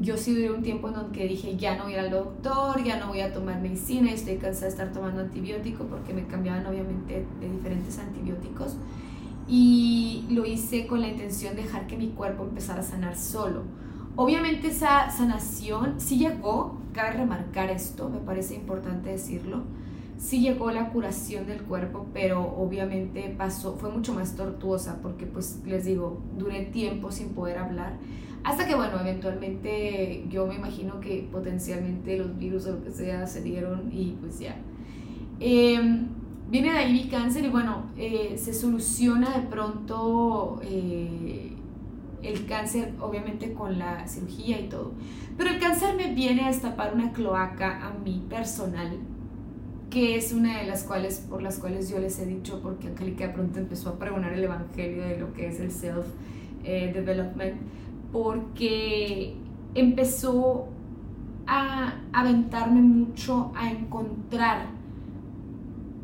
yo 0.00 0.16
sí 0.16 0.32
duré 0.32 0.52
un 0.52 0.62
tiempo 0.62 0.88
en 0.88 0.94
donde 0.94 1.26
dije, 1.26 1.56
ya 1.56 1.76
no 1.76 1.84
voy 1.84 1.94
al 1.94 2.10
doctor, 2.10 2.82
ya 2.84 2.98
no 2.98 3.08
voy 3.08 3.20
a 3.20 3.32
tomar 3.32 3.60
medicina, 3.60 4.12
estoy 4.12 4.36
cansada 4.36 4.66
de 4.66 4.70
estar 4.70 4.92
tomando 4.92 5.20
antibiótico 5.22 5.84
porque 5.84 6.14
me 6.14 6.26
cambiaban 6.26 6.64
obviamente 6.66 7.26
de 7.40 7.50
diferentes 7.50 7.98
antibióticos. 7.98 8.76
Y 9.48 10.24
lo 10.30 10.46
hice 10.46 10.86
con 10.86 11.00
la 11.00 11.08
intención 11.08 11.56
de 11.56 11.62
dejar 11.62 11.88
que 11.88 11.96
mi 11.96 12.10
cuerpo 12.10 12.44
empezara 12.44 12.80
a 12.80 12.84
sanar 12.84 13.16
solo. 13.16 13.64
Obviamente 14.14 14.68
esa 14.68 15.10
sanación 15.10 16.00
sí 16.00 16.18
llegó, 16.18 16.78
cabe 16.92 17.12
remarcar 17.12 17.70
esto, 17.70 18.08
me 18.08 18.18
parece 18.18 18.54
importante 18.54 19.10
decirlo, 19.10 19.62
sí 20.16 20.40
llegó 20.40 20.70
la 20.70 20.90
curación 20.90 21.46
del 21.46 21.62
cuerpo, 21.62 22.06
pero 22.12 22.42
obviamente 22.56 23.34
pasó, 23.36 23.76
fue 23.76 23.90
mucho 23.90 24.14
más 24.14 24.36
tortuosa 24.36 25.00
porque 25.02 25.26
pues 25.26 25.60
les 25.66 25.86
digo, 25.86 26.22
duré 26.38 26.66
tiempo 26.66 27.10
sin 27.10 27.30
poder 27.30 27.58
hablar 27.58 27.94
hasta 28.44 28.66
que, 28.66 28.74
bueno, 28.74 28.98
eventualmente 29.00 30.24
yo 30.28 30.46
me 30.46 30.56
imagino 30.56 31.00
que 31.00 31.28
potencialmente 31.30 32.18
los 32.18 32.36
virus 32.36 32.66
o 32.66 32.72
lo 32.72 32.84
que 32.84 32.90
sea 32.90 33.26
se 33.26 33.42
dieron 33.42 33.90
y 33.92 34.16
pues 34.20 34.40
ya. 34.40 34.56
Em, 35.38 36.08
viene 36.50 36.72
de 36.72 36.78
ahí 36.78 36.92
mi 36.92 37.08
cáncer 37.08 37.44
y 37.44 37.48
bueno, 37.48 37.86
eh, 37.96 38.34
se 38.36 38.52
soluciona 38.52 39.38
de 39.38 39.46
pronto 39.46 40.60
eh, 40.62 41.52
el 42.22 42.46
cáncer, 42.46 42.92
obviamente 43.00 43.52
con 43.52 43.78
la 43.78 44.08
cirugía 44.08 44.60
y 44.60 44.68
todo. 44.68 44.92
Pero 45.36 45.50
el 45.50 45.60
cáncer 45.60 45.94
me 45.96 46.12
viene 46.12 46.44
a 46.44 46.48
destapar 46.48 46.94
una 46.94 47.12
cloaca 47.12 47.86
a 47.86 47.92
mí 47.92 48.24
personal, 48.28 48.98
que 49.88 50.16
es 50.16 50.32
una 50.32 50.58
de 50.58 50.66
las 50.66 50.82
cuales, 50.84 51.24
por 51.28 51.42
las 51.42 51.58
cuales 51.58 51.88
yo 51.88 51.98
les 51.98 52.18
he 52.18 52.26
dicho, 52.26 52.60
porque 52.60 52.88
Angélica 52.88 53.32
pronto 53.32 53.60
empezó 53.60 53.90
a 53.90 53.98
pregonar 53.98 54.32
el 54.32 54.44
evangelio 54.44 55.02
de 55.04 55.18
lo 55.18 55.32
que 55.32 55.48
es 55.48 55.60
el 55.60 55.70
self 55.70 56.06
eh, 56.64 56.92
porque 58.12 59.34
empezó 59.74 60.68
a 61.46 61.94
aventarme 62.12 62.80
mucho 62.80 63.52
a 63.56 63.70
encontrar 63.70 64.66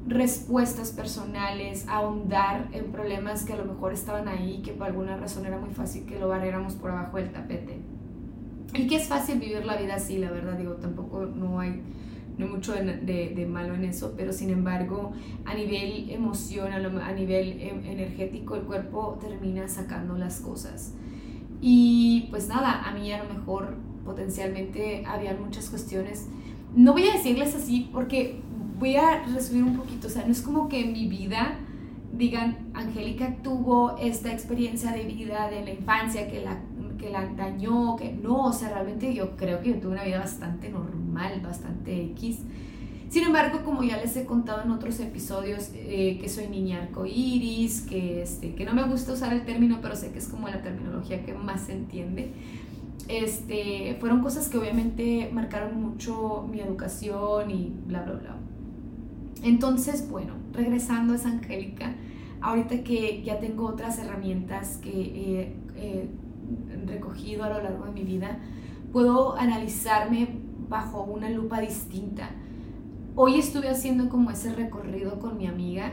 respuestas 0.09 0.91
personales, 0.91 1.87
a 1.87 1.99
ahondar 1.99 2.69
en 2.73 2.87
problemas 2.87 3.45
que 3.45 3.53
a 3.53 3.57
lo 3.57 3.67
mejor 3.67 3.93
estaban 3.93 4.27
ahí, 4.27 4.63
que 4.65 4.73
por 4.73 4.87
alguna 4.87 5.17
razón 5.17 5.45
era 5.47 5.59
muy 5.59 5.71
fácil 5.71 6.07
que 6.07 6.19
lo 6.19 6.29
barriéramos 6.29 6.75
por 6.75 6.91
abajo 6.91 7.19
del 7.19 7.31
tapete. 7.31 7.79
Y 8.75 8.87
que 8.87 8.97
es 8.97 9.07
fácil 9.07 9.39
vivir 9.39 9.65
la 9.65 9.77
vida 9.77 9.95
así, 9.95 10.19
la 10.19 10.31
verdad, 10.31 10.59
digo, 10.59 10.75
tampoco 10.75 11.27
no 11.27 11.61
hay, 11.61 11.83
no 12.37 12.47
hay 12.47 12.51
mucho 12.51 12.73
de, 12.73 13.33
de, 13.35 13.47
malo 13.47 13.75
en 13.75 13.85
eso, 13.85 14.15
pero 14.17 14.33
sin 14.33 14.51
embargo, 14.51 15.13
a 15.45 15.55
nivel 15.55 16.11
emocional, 16.11 17.01
a 17.01 17.13
nivel 17.13 17.61
em, 17.61 17.85
energético, 17.85 18.57
el 18.57 18.63
cuerpo 18.63 19.19
termina 19.21 19.69
sacando 19.69 20.17
las 20.17 20.41
cosas. 20.41 20.95
Y 21.61 22.29
pues 22.31 22.49
nada, 22.49 22.83
a 22.83 22.93
mí 22.93 23.13
a 23.13 23.23
lo 23.23 23.33
mejor 23.33 23.77
potencialmente 24.05 25.05
había 25.07 25.35
muchas 25.35 25.69
cuestiones. 25.71 26.29
No 26.75 26.93
voy 26.93 27.09
a 27.09 27.13
decirles 27.13 27.55
así 27.55 27.89
porque 27.93 28.41
voy 28.79 28.97
a 28.97 29.25
resumir 29.25 29.65
un 29.65 29.77
poquito, 29.77 30.07
o 30.07 30.11
sea, 30.11 30.25
no 30.25 30.33
es 30.33 30.41
como 30.41 30.69
que 30.69 30.81
en 30.85 30.93
mi 30.93 31.09
vida 31.09 31.59
digan, 32.13 32.71
Angélica 32.75 33.37
tuvo 33.43 33.97
esta 33.99 34.33
experiencia 34.33 34.93
de 34.93 35.05
vida 35.05 35.49
de 35.51 35.65
la 35.65 35.71
infancia 35.71 36.29
que 36.29 36.41
la, 36.41 36.59
que 36.99 37.11
la 37.11 37.27
dañó, 37.27 37.97
que 37.97 38.13
no, 38.13 38.47
o 38.47 38.53
sea, 38.53 38.71
realmente 38.71 39.15
yo 39.15 39.37
creo 39.37 39.61
que 39.61 39.71
yo 39.71 39.81
tuve 39.81 39.93
una 39.93 40.05
vida 40.05 40.19
bastante 40.19 40.69
normal, 40.71 41.41
bastante 41.43 42.03
X. 42.13 42.41
Sin 43.09 43.25
embargo, 43.25 43.61
como 43.65 43.83
ya 43.83 43.97
les 43.97 44.17
he 44.17 44.27
contado 44.27 44.63
en 44.63 44.71
otros 44.71 45.01
episodios, 45.01 45.71
eh, 45.75 46.19
que 46.21 46.29
soy 46.29 46.49
niña 46.49 46.83
arcoíris, 46.83 47.83
que, 47.83 48.23
este, 48.23 48.55
que 48.55 48.65
no 48.67 48.75
me 48.75 48.83
gusta 48.85 49.13
usar 49.15 49.33
el 49.33 49.45
término, 49.47 49.79
pero 49.81 49.97
sé 49.97 50.13
que 50.13 50.19
es 50.19 50.29
como 50.29 50.49
la 50.49 50.61
terminología 50.61 51.25
que 51.25 51.33
más 51.33 51.63
se 51.63 51.73
entiende. 51.73 52.33
Este, 53.09 53.97
fueron 54.01 54.21
cosas 54.21 54.49
que 54.49 54.59
obviamente 54.59 55.31
marcaron 55.33 55.81
mucho 55.81 56.47
mi 56.51 56.61
educación 56.61 57.51
y 57.51 57.73
bla, 57.87 58.03
bla, 58.03 58.15
bla. 58.15 58.37
Entonces, 59.43 60.11
bueno, 60.11 60.35
regresando 60.53 61.15
a 61.15 61.17
esa 61.17 61.31
Angélica, 61.31 61.95
ahorita 62.43 62.85
que 62.85 63.23
ya 63.23 63.41
tengo 63.41 63.67
otras 63.67 63.99
herramientas 63.99 64.77
que 64.83 65.55
he 65.77 66.09
recogido 66.87 67.45
a 67.45 67.49
lo 67.49 67.63
largo 67.63 67.87
de 67.87 67.93
mi 67.93 68.03
vida, 68.03 68.39
puedo 68.93 69.37
analizarme 69.37 70.29
bajo 70.69 71.03
una 71.05 71.31
lupa 71.31 71.61
distinta. 71.61 72.31
Hoy 73.21 73.37
estuve 73.41 73.69
haciendo 73.69 74.09
como 74.09 74.31
ese 74.31 74.55
recorrido 74.55 75.19
con 75.19 75.39
mi 75.39 75.49
amiga 75.49 75.91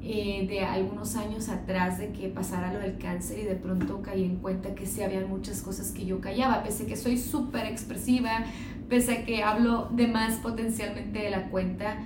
eh, 0.00 0.46
de 0.48 0.60
algunos 0.60 1.16
años 1.16 1.48
atrás 1.48 1.98
de 1.98 2.12
que 2.12 2.28
pasara 2.28 2.72
lo 2.72 2.78
del 2.78 2.98
cáncer 2.98 3.40
y 3.40 3.42
de 3.42 3.56
pronto 3.56 4.00
caí 4.00 4.22
en 4.22 4.36
cuenta 4.36 4.76
que 4.76 4.86
sí 4.86 5.02
había 5.02 5.26
muchas 5.26 5.60
cosas 5.60 5.90
que 5.90 6.06
yo 6.06 6.20
callaba, 6.20 6.62
pese 6.62 6.84
a 6.84 6.86
que 6.86 6.94
soy 6.94 7.18
súper 7.18 7.66
expresiva, 7.66 8.44
pese 8.88 9.10
a 9.10 9.24
que 9.24 9.42
hablo 9.42 9.88
de 9.90 10.06
más 10.06 10.36
potencialmente 10.36 11.18
de 11.18 11.30
la 11.30 11.50
cuenta 11.50 11.96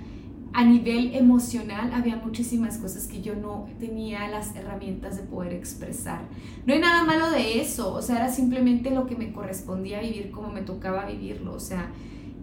a 0.53 0.65
nivel 0.65 1.15
emocional 1.15 1.91
había 1.93 2.15
muchísimas 2.15 2.79
cosas 2.79 3.05
que 3.05 3.21
yo 3.21 3.35
no 3.35 3.67
tenía 3.79 4.27
las 4.27 4.55
herramientas 4.55 5.17
de 5.17 5.23
poder 5.23 5.53
expresar. 5.53 6.21
No 6.65 6.73
hay 6.73 6.79
nada 6.79 7.03
malo 7.03 7.29
de 7.29 7.61
eso, 7.61 7.93
o 7.93 8.01
sea, 8.01 8.15
era 8.15 8.29
simplemente 8.29 8.89
lo 8.89 9.05
que 9.05 9.15
me 9.15 9.33
correspondía 9.33 10.01
vivir 10.01 10.31
como 10.31 10.49
me 10.49 10.63
tocaba 10.63 11.05
vivirlo, 11.05 11.53
o 11.53 11.59
sea, 11.59 11.91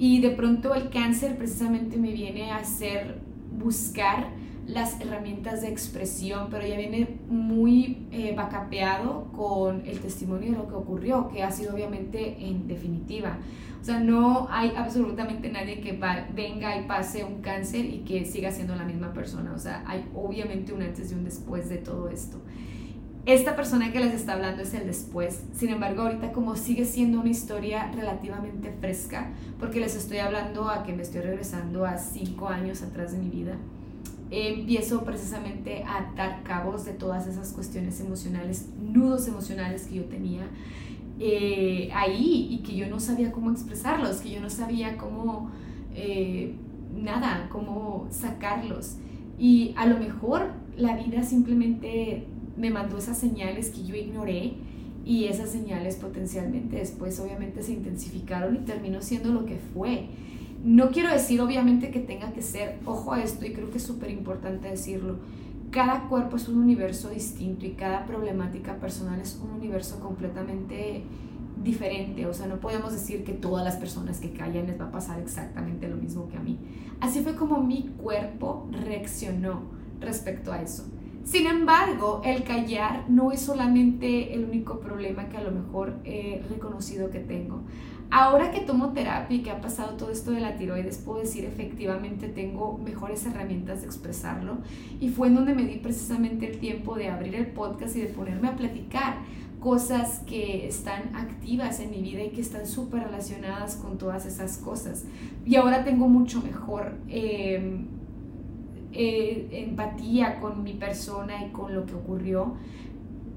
y 0.01 0.23
de 0.23 0.31
pronto 0.31 0.75
el 0.75 0.89
cáncer 0.89 1.37
precisamente 1.37 1.99
me 1.99 2.11
viene 2.11 2.51
a 2.53 2.57
hacer 2.57 3.21
buscar 3.53 4.29
las 4.67 4.99
herramientas 4.99 5.61
de 5.61 5.69
expresión, 5.69 6.49
pero 6.51 6.67
ya 6.67 6.79
viene 6.79 7.19
muy 7.29 8.07
eh, 8.11 8.33
vacapeado 8.35 9.31
con 9.37 9.87
el 9.87 10.01
testimonio 10.01 10.53
de 10.53 10.57
lo 10.57 10.69
que 10.69 10.75
ocurrió, 10.75 11.29
que 11.29 11.43
ha 11.43 11.51
sido 11.51 11.75
obviamente 11.75 12.47
en 12.47 12.67
definitiva. 12.67 13.37
O 13.79 13.85
sea, 13.85 14.01
no 14.01 14.49
hay 14.51 14.73
absolutamente 14.75 15.51
nadie 15.51 15.83
que 15.83 15.93
venga 16.35 16.79
y 16.79 16.87
pase 16.87 17.23
un 17.23 17.43
cáncer 17.43 17.85
y 17.85 17.99
que 17.99 18.25
siga 18.25 18.53
siendo 18.53 18.77
la 18.77 18.85
misma 18.85 19.13
persona. 19.13 19.53
O 19.53 19.59
sea, 19.59 19.85
hay 19.87 20.07
obviamente 20.15 20.73
un 20.73 20.81
antes 20.81 21.13
y 21.13 21.15
un 21.15 21.25
después 21.25 21.69
de 21.69 21.77
todo 21.77 22.09
esto. 22.09 22.41
Esta 23.27 23.55
persona 23.55 23.93
que 23.93 24.01
les 24.01 24.15
está 24.15 24.33
hablando 24.33 24.63
es 24.63 24.73
el 24.73 24.87
después. 24.87 25.43
Sin 25.55 25.69
embargo, 25.69 26.03
ahorita 26.03 26.33
como 26.33 26.57
sigue 26.57 26.87
siendo 26.87 27.21
una 27.21 27.29
historia 27.29 27.91
relativamente 27.93 28.73
fresca, 28.81 29.31
porque 29.59 29.79
les 29.79 29.95
estoy 29.95 30.19
hablando 30.19 30.71
a 30.71 30.85
que 30.85 30.95
me 30.95 31.03
estoy 31.03 31.21
regresando 31.21 31.85
a 31.85 31.99
cinco 31.99 32.49
años 32.49 32.83
atrás 32.83 33.13
de 33.13 33.19
mi 33.19 33.29
vida, 33.29 33.57
empiezo 34.31 35.05
precisamente 35.05 35.83
a 35.85 35.99
atar 35.99 36.43
cabos 36.45 36.85
de 36.85 36.93
todas 36.93 37.27
esas 37.27 37.53
cuestiones 37.53 38.01
emocionales, 38.01 38.69
nudos 38.81 39.29
emocionales 39.29 39.87
que 39.87 39.97
yo 39.97 40.05
tenía 40.05 40.47
eh, 41.19 41.91
ahí 41.93 42.49
y 42.51 42.59
que 42.59 42.75
yo 42.75 42.89
no 42.89 43.01
sabía 43.01 43.33
cómo 43.33 43.51
expresarlos, 43.51 44.23
que 44.23 44.31
yo 44.31 44.41
no 44.41 44.49
sabía 44.49 44.97
cómo, 44.97 45.51
eh, 45.95 46.55
nada, 46.97 47.49
cómo 47.51 48.09
sacarlos. 48.11 48.97
Y 49.39 49.75
a 49.77 49.87
lo 49.87 49.99
mejor 49.99 50.53
la 50.77 50.97
vida 50.97 51.23
simplemente 51.23 52.27
me 52.61 52.71
mandó 52.71 52.99
esas 52.99 53.19
señales 53.19 53.71
que 53.71 53.85
yo 53.85 53.97
ignoré 53.97 54.55
y 55.05 55.25
esas 55.25 55.51
señales 55.51 55.97
potencialmente 55.97 56.77
después 56.77 57.19
obviamente 57.19 57.63
se 57.63 57.73
intensificaron 57.73 58.55
y 58.55 58.59
terminó 58.59 59.01
siendo 59.01 59.33
lo 59.33 59.47
que 59.47 59.57
fue. 59.57 60.09
No 60.63 60.91
quiero 60.91 61.11
decir 61.11 61.41
obviamente 61.41 61.91
que 61.91 62.01
tenga 62.01 62.33
que 62.33 62.43
ser, 62.43 62.79
ojo 62.85 63.15
a 63.15 63.23
esto 63.23 63.47
y 63.47 63.55
creo 63.55 63.71
que 63.71 63.79
es 63.79 63.85
súper 63.85 64.11
importante 64.11 64.69
decirlo, 64.69 65.17
cada 65.71 66.09
cuerpo 66.09 66.37
es 66.37 66.49
un 66.49 66.59
universo 66.59 67.09
distinto 67.09 67.65
y 67.65 67.71
cada 67.71 68.05
problemática 68.05 68.77
personal 68.79 69.19
es 69.21 69.41
un 69.43 69.53
universo 69.53 69.99
completamente 70.01 71.05
diferente. 71.63 72.27
O 72.27 72.35
sea, 72.35 72.47
no 72.47 72.61
podemos 72.61 72.93
decir 72.93 73.25
que 73.25 73.33
todas 73.33 73.65
las 73.65 73.77
personas 73.77 74.19
que 74.19 74.33
callan 74.33 74.67
les 74.67 74.79
va 74.79 74.87
a 74.87 74.91
pasar 74.91 75.19
exactamente 75.21 75.89
lo 75.89 75.97
mismo 75.97 76.29
que 76.29 76.37
a 76.37 76.41
mí. 76.41 76.59
Así 77.01 77.21
fue 77.21 77.37
como 77.37 77.63
mi 77.63 77.89
cuerpo 77.97 78.69
reaccionó 78.85 79.63
respecto 80.01 80.53
a 80.53 80.61
eso. 80.61 80.85
Sin 81.25 81.47
embargo, 81.47 82.23
el 82.25 82.45
callar 82.45 83.05
no 83.09 83.31
es 83.31 83.41
solamente 83.41 84.35
el 84.35 84.45
único 84.45 84.81
problema 84.81 85.29
que 85.29 85.37
a 85.37 85.43
lo 85.43 85.51
mejor 85.51 85.99
he 86.05 86.43
reconocido 86.49 87.11
que 87.11 87.21
tengo. 87.21 87.63
Ahora 88.13 88.51
que 88.51 88.61
tomo 88.61 88.93
terapia 88.93 89.37
y 89.37 89.43
que 89.43 89.51
ha 89.51 89.61
pasado 89.61 89.97
todo 89.97 90.11
esto 90.11 90.33
de 90.33 90.41
la 90.41 90.57
tiroides, 90.57 90.99
puedo 90.99 91.21
decir 91.21 91.45
efectivamente 91.45 92.29
tengo 92.29 92.77
mejores 92.79 93.25
herramientas 93.25 93.83
de 93.83 93.87
expresarlo. 93.87 94.59
Y 94.99 95.11
fue 95.11 95.29
en 95.29 95.37
donde 95.37 95.55
me 95.55 95.65
di 95.65 95.77
precisamente 95.77 96.51
el 96.51 96.59
tiempo 96.59 96.97
de 96.97 97.09
abrir 97.09 97.37
el 97.37 97.47
podcast 97.47 97.95
y 97.97 98.01
de 98.01 98.09
ponerme 98.09 98.49
a 98.49 98.57
platicar 98.57 99.19
cosas 99.61 100.21
que 100.27 100.67
están 100.67 101.15
activas 101.15 101.79
en 101.79 101.91
mi 101.91 102.03
vida 102.03 102.25
y 102.25 102.31
que 102.31 102.41
están 102.41 102.67
súper 102.67 103.05
relacionadas 103.05 103.77
con 103.77 103.99
todas 103.99 104.27
esas 104.27 104.59
cosas. 104.59 105.05
Y 105.47 105.55
ahora 105.55 105.85
tengo 105.85 106.09
mucho 106.09 106.43
mejor 106.43 106.97
em, 107.09 107.87
eh, 108.93 109.49
empatía 109.53 110.41
con 110.41 110.63
mi 110.63 110.75
persona 110.75 111.45
y 111.45 111.51
con 111.51 111.75
lo 111.75 111.87
que 111.87 111.95
ocurrió 111.95 112.55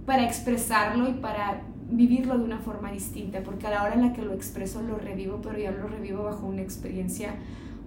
para 0.05 0.25
expresarlo 0.25 1.10
y 1.10 1.13
para 1.13 1.62
vivirlo 1.89 2.38
de 2.38 2.43
una 2.43 2.60
forma 2.60 2.91
distinta, 2.91 3.41
porque 3.43 3.67
a 3.67 3.72
la 3.72 3.83
hora 3.83 3.93
en 3.93 4.01
la 4.01 4.13
que 4.13 4.22
lo 4.22 4.33
expreso 4.33 4.81
lo 4.81 4.98
revivo, 4.98 5.41
pero 5.41 5.57
ya 5.57 5.72
lo 5.72 5.88
revivo 5.88 6.24
bajo 6.24 6.48
una 6.48 6.62
experiencia 6.62 7.36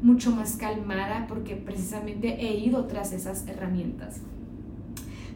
mucho 0.02 0.30
más 0.30 0.56
calmada, 0.56 1.26
porque 1.28 1.56
precisamente 1.56 2.40
he 2.40 2.54
ido 2.58 2.86
tras 2.86 3.12
esas 3.12 3.46
herramientas. 3.48 4.20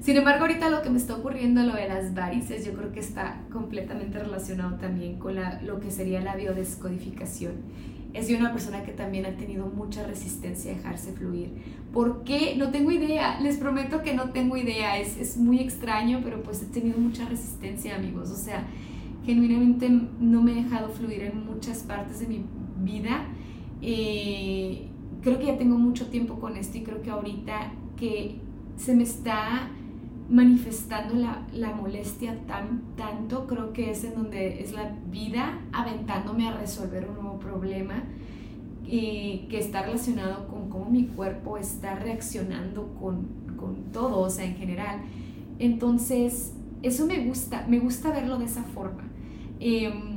Sin 0.00 0.16
embargo, 0.16 0.42
ahorita 0.42 0.70
lo 0.70 0.82
que 0.82 0.90
me 0.90 0.98
está 0.98 1.14
ocurriendo, 1.14 1.62
lo 1.62 1.74
de 1.74 1.88
las 1.88 2.14
varices, 2.14 2.64
yo 2.64 2.72
creo 2.72 2.90
que 2.92 3.00
está 3.00 3.42
completamente 3.52 4.18
relacionado 4.18 4.76
también 4.76 5.18
con 5.18 5.36
lo 5.62 5.80
que 5.80 5.90
sería 5.90 6.20
la 6.20 6.36
biodescodificación. 6.36 7.52
Es 8.12 8.28
de 8.28 8.36
una 8.36 8.52
persona 8.52 8.82
que 8.82 8.92
también 8.92 9.24
ha 9.26 9.36
tenido 9.36 9.66
mucha 9.66 10.04
resistencia 10.04 10.72
a 10.72 10.74
dejarse 10.74 11.12
fluir. 11.12 11.50
¿Por 11.92 12.24
qué? 12.24 12.56
No 12.56 12.70
tengo 12.70 12.90
idea. 12.90 13.40
Les 13.40 13.56
prometo 13.56 14.02
que 14.02 14.14
no 14.14 14.30
tengo 14.30 14.56
idea. 14.56 14.98
Es, 14.98 15.16
es 15.16 15.36
muy 15.36 15.60
extraño, 15.60 16.20
pero 16.24 16.42
pues 16.42 16.62
he 16.62 16.66
tenido 16.66 16.98
mucha 16.98 17.28
resistencia, 17.28 17.96
amigos. 17.96 18.30
O 18.30 18.36
sea, 18.36 18.66
genuinamente 19.24 19.88
no 19.88 20.42
me 20.42 20.52
he 20.52 20.64
dejado 20.64 20.88
fluir 20.88 21.22
en 21.22 21.46
muchas 21.46 21.84
partes 21.84 22.20
de 22.20 22.26
mi 22.26 22.44
vida. 22.82 23.26
Eh, 23.82 24.88
creo 25.22 25.38
que 25.38 25.46
ya 25.46 25.58
tengo 25.58 25.78
mucho 25.78 26.06
tiempo 26.08 26.40
con 26.40 26.56
esto 26.56 26.78
y 26.78 26.82
creo 26.82 27.02
que 27.02 27.10
ahorita 27.10 27.72
que 27.96 28.36
se 28.76 28.94
me 28.94 29.02
está 29.02 29.70
manifestando 30.30 31.14
la, 31.52 31.74
molestia 31.74 32.38
tan, 32.46 32.94
tanto, 32.96 33.48
creo 33.48 33.72
que 33.72 33.90
es 33.90 34.04
en 34.04 34.14
donde 34.14 34.62
es 34.62 34.72
la 34.72 34.96
vida 35.10 35.58
aventándome 35.72 36.48
a 36.48 36.52
resolver 36.52 37.08
un 37.08 37.14
nuevo 37.14 37.38
problema 37.40 38.04
y 38.86 39.48
que 39.50 39.58
está 39.58 39.82
relacionado 39.82 40.46
con 40.46 40.68
cómo 40.70 40.88
mi 40.88 41.06
cuerpo 41.06 41.58
está 41.58 41.96
reaccionando 41.96 42.94
con, 43.00 43.26
con 43.56 43.92
todo, 43.92 44.20
o 44.20 44.30
sea, 44.30 44.44
en 44.44 44.54
general. 44.54 45.00
Entonces, 45.58 46.54
eso 46.82 47.06
me 47.06 47.24
gusta, 47.26 47.66
me 47.68 47.80
gusta 47.80 48.10
verlo 48.10 48.38
de 48.38 48.44
esa 48.44 48.62
forma. 48.62 49.10
Em, 49.58 50.09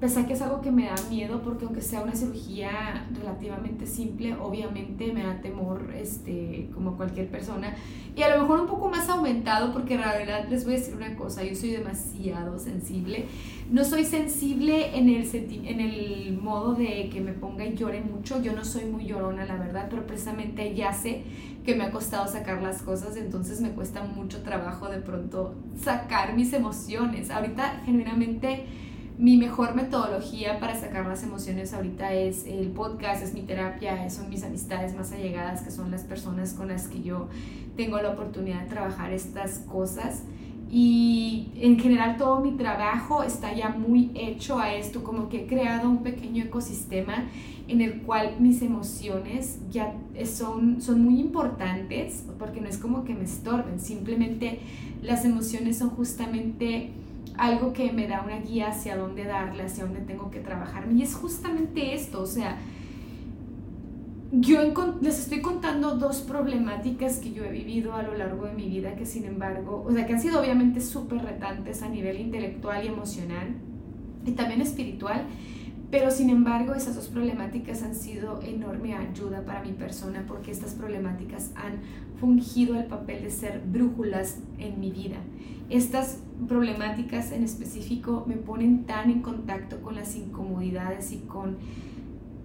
pese 0.00 0.24
que 0.24 0.32
es 0.32 0.40
algo 0.40 0.62
que 0.62 0.70
me 0.70 0.86
da 0.86 0.94
miedo, 1.10 1.42
porque 1.42 1.66
aunque 1.66 1.82
sea 1.82 2.02
una 2.02 2.14
cirugía 2.14 3.06
relativamente 3.12 3.86
simple, 3.86 4.34
obviamente 4.34 5.12
me 5.12 5.22
da 5.22 5.40
temor, 5.42 5.92
este, 5.94 6.70
como 6.72 6.96
cualquier 6.96 7.28
persona, 7.28 7.74
y 8.16 8.22
a 8.22 8.34
lo 8.34 8.42
mejor 8.42 8.60
un 8.60 8.66
poco 8.66 8.88
más 8.88 9.08
aumentado, 9.10 9.72
porque 9.72 9.94
en 9.94 10.02
realidad 10.02 10.48
les 10.48 10.64
voy 10.64 10.74
a 10.74 10.78
decir 10.78 10.96
una 10.96 11.14
cosa, 11.16 11.44
yo 11.44 11.54
soy 11.54 11.70
demasiado 11.72 12.58
sensible, 12.58 13.26
no 13.70 13.84
soy 13.84 14.04
sensible 14.04 14.98
en 14.98 15.10
el, 15.10 15.28
en 15.34 15.80
el 15.80 16.38
modo 16.40 16.74
de 16.74 17.10
que 17.12 17.20
me 17.20 17.32
ponga 17.32 17.66
y 17.66 17.74
llore 17.74 18.00
mucho, 18.00 18.42
yo 18.42 18.52
no 18.54 18.64
soy 18.64 18.86
muy 18.86 19.04
llorona, 19.04 19.44
la 19.44 19.56
verdad, 19.56 19.88
pero 19.90 20.06
precisamente 20.06 20.74
ya 20.74 20.94
sé 20.94 21.22
que 21.64 21.74
me 21.74 21.84
ha 21.84 21.90
costado 21.90 22.26
sacar 22.26 22.62
las 22.62 22.80
cosas, 22.82 23.16
entonces 23.16 23.60
me 23.60 23.72
cuesta 23.72 24.02
mucho 24.02 24.42
trabajo 24.42 24.88
de 24.88 24.98
pronto 24.98 25.54
sacar 25.78 26.34
mis 26.34 26.54
emociones. 26.54 27.30
Ahorita 27.30 27.82
genuinamente 27.84 28.64
mi 29.20 29.36
mejor 29.36 29.74
metodología 29.74 30.58
para 30.60 30.80
sacar 30.80 31.06
las 31.06 31.22
emociones 31.22 31.74
ahorita 31.74 32.14
es 32.14 32.46
el 32.46 32.68
podcast, 32.68 33.22
es 33.22 33.34
mi 33.34 33.42
terapia, 33.42 34.08
son 34.08 34.30
mis 34.30 34.42
amistades 34.44 34.96
más 34.96 35.12
allegadas, 35.12 35.60
que 35.60 35.70
son 35.70 35.90
las 35.90 36.04
personas 36.04 36.54
con 36.54 36.68
las 36.68 36.88
que 36.88 37.02
yo 37.02 37.28
tengo 37.76 38.00
la 38.00 38.12
oportunidad 38.12 38.62
de 38.62 38.68
trabajar 38.68 39.12
estas 39.12 39.58
cosas. 39.58 40.22
Y 40.70 41.48
en 41.56 41.78
general 41.78 42.16
todo 42.16 42.40
mi 42.40 42.52
trabajo 42.52 43.22
está 43.22 43.52
ya 43.52 43.68
muy 43.68 44.10
hecho 44.14 44.58
a 44.58 44.72
esto, 44.72 45.04
como 45.04 45.28
que 45.28 45.44
he 45.44 45.46
creado 45.46 45.90
un 45.90 46.02
pequeño 46.02 46.44
ecosistema 46.44 47.26
en 47.68 47.82
el 47.82 48.00
cual 48.00 48.36
mis 48.38 48.62
emociones 48.62 49.58
ya 49.70 49.92
son, 50.24 50.80
son 50.80 51.04
muy 51.04 51.20
importantes, 51.20 52.24
porque 52.38 52.62
no 52.62 52.68
es 52.68 52.78
como 52.78 53.04
que 53.04 53.12
me 53.14 53.24
estorben, 53.24 53.80
simplemente 53.80 54.60
las 55.02 55.26
emociones 55.26 55.76
son 55.76 55.90
justamente 55.90 56.90
algo 57.36 57.72
que 57.72 57.92
me 57.92 58.06
da 58.06 58.22
una 58.22 58.38
guía 58.38 58.68
hacia 58.68 58.96
dónde 58.96 59.24
darle, 59.24 59.64
hacia 59.64 59.84
dónde 59.84 60.00
tengo 60.00 60.30
que 60.30 60.40
trabajar. 60.40 60.90
Y 60.92 61.02
es 61.02 61.14
justamente 61.14 61.94
esto, 61.94 62.22
o 62.22 62.26
sea, 62.26 62.58
yo 64.32 64.60
les 65.00 65.18
estoy 65.18 65.40
contando 65.40 65.96
dos 65.96 66.18
problemáticas 66.20 67.18
que 67.18 67.32
yo 67.32 67.44
he 67.44 67.50
vivido 67.50 67.94
a 67.94 68.02
lo 68.02 68.16
largo 68.16 68.46
de 68.46 68.52
mi 68.52 68.68
vida 68.68 68.94
que 68.94 69.04
sin 69.04 69.24
embargo, 69.24 69.84
o 69.86 69.92
sea, 69.92 70.06
que 70.06 70.12
han 70.12 70.20
sido 70.20 70.40
obviamente 70.40 70.80
súper 70.80 71.22
retantes 71.22 71.82
a 71.82 71.88
nivel 71.88 72.20
intelectual 72.20 72.84
y 72.84 72.88
emocional 72.88 73.56
y 74.24 74.32
también 74.32 74.60
espiritual, 74.60 75.24
pero 75.90 76.10
sin 76.10 76.30
embargo 76.30 76.74
esas 76.74 76.94
dos 76.94 77.08
problemáticas 77.08 77.82
han 77.82 77.94
sido 77.94 78.40
enorme 78.42 78.94
ayuda 78.94 79.44
para 79.44 79.62
mi 79.62 79.72
persona 79.72 80.24
porque 80.26 80.52
estas 80.52 80.74
problemáticas 80.74 81.50
han 81.56 81.80
fungido 82.20 82.78
el 82.78 82.86
papel 82.86 83.22
de 83.22 83.30
ser 83.30 83.62
brújulas 83.66 84.38
en 84.58 84.78
mi 84.78 84.90
vida. 84.90 85.16
Estas 85.68 86.18
problemáticas 86.48 87.32
en 87.32 87.42
específico 87.42 88.24
me 88.26 88.36
ponen 88.36 88.84
tan 88.84 89.10
en 89.10 89.22
contacto 89.22 89.80
con 89.82 89.96
las 89.96 90.14
incomodidades 90.16 91.12
y 91.12 91.18
con 91.18 91.58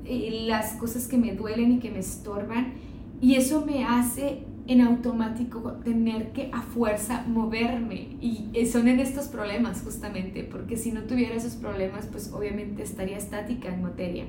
eh, 0.05 0.45
las 0.47 0.73
cosas 0.73 1.07
que 1.07 1.17
me 1.17 1.35
duelen 1.35 1.73
y 1.73 1.79
que 1.79 1.91
me 1.91 1.99
estorban 1.99 2.73
y 3.21 3.35
eso 3.35 3.65
me 3.65 3.85
hace 3.85 4.43
en 4.67 4.81
automático 4.81 5.73
tener 5.83 6.31
que 6.31 6.49
a 6.51 6.61
fuerza 6.61 7.23
moverme. 7.27 8.17
Y 8.21 8.65
son 8.65 8.87
en 8.87 8.99
estos 8.99 9.27
problemas 9.27 9.81
justamente 9.81 10.43
porque 10.43 10.77
si 10.77 10.91
no 10.91 11.01
tuviera 11.03 11.35
esos 11.35 11.55
problemas 11.55 12.07
pues 12.07 12.31
obviamente 12.33 12.83
estaría 12.83 13.17
estática 13.17 13.73
en 13.73 13.81
materia. 13.81 14.25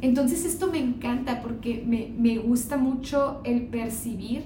Entonces 0.00 0.44
esto 0.44 0.70
me 0.70 0.78
encanta 0.78 1.42
porque 1.42 1.82
me, 1.86 2.12
me 2.16 2.38
gusta 2.38 2.76
mucho 2.76 3.40
el 3.44 3.66
percibir 3.66 4.44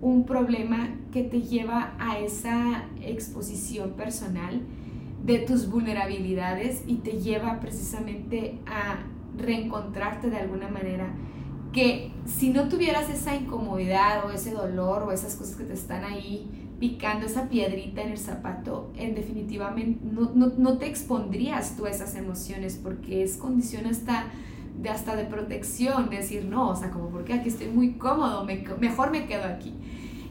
un 0.00 0.24
problema 0.24 0.90
que 1.12 1.22
te 1.22 1.42
lleva 1.42 1.94
a 1.98 2.18
esa 2.18 2.84
exposición 3.00 3.92
personal 3.92 4.62
de 5.24 5.38
tus 5.38 5.70
vulnerabilidades 5.70 6.82
y 6.86 6.96
te 6.96 7.20
lleva 7.20 7.60
precisamente 7.60 8.58
a 8.66 8.98
reencontrarte 9.38 10.28
de 10.28 10.36
alguna 10.36 10.68
manera 10.68 11.14
que 11.72 12.12
si 12.26 12.50
no 12.50 12.68
tuvieras 12.68 13.08
esa 13.08 13.34
incomodidad 13.34 14.24
o 14.26 14.30
ese 14.30 14.52
dolor 14.52 15.04
o 15.04 15.12
esas 15.12 15.36
cosas 15.36 15.56
que 15.56 15.64
te 15.64 15.72
están 15.72 16.04
ahí 16.04 16.48
picando 16.78 17.26
esa 17.26 17.48
piedrita 17.48 18.02
en 18.02 18.10
el 18.10 18.18
zapato, 18.18 18.90
en 18.96 19.14
definitivamente 19.14 20.00
no, 20.04 20.32
no, 20.34 20.52
no 20.56 20.78
te 20.78 20.86
expondrías 20.86 21.76
tú 21.76 21.86
a 21.86 21.90
esas 21.90 22.14
emociones 22.16 22.78
porque 22.82 23.22
es 23.22 23.36
condición 23.36 23.86
hasta 23.86 24.26
de 24.80 24.88
hasta 24.88 25.16
de 25.16 25.24
protección, 25.24 26.10
decir, 26.10 26.44
no, 26.44 26.70
o 26.70 26.76
sea, 26.76 26.90
como 26.90 27.08
porque 27.08 27.34
aquí 27.34 27.48
estoy 27.48 27.68
muy 27.68 27.92
cómodo, 27.92 28.44
mejor 28.80 29.10
me 29.10 29.26
quedo 29.26 29.44
aquí. 29.44 29.74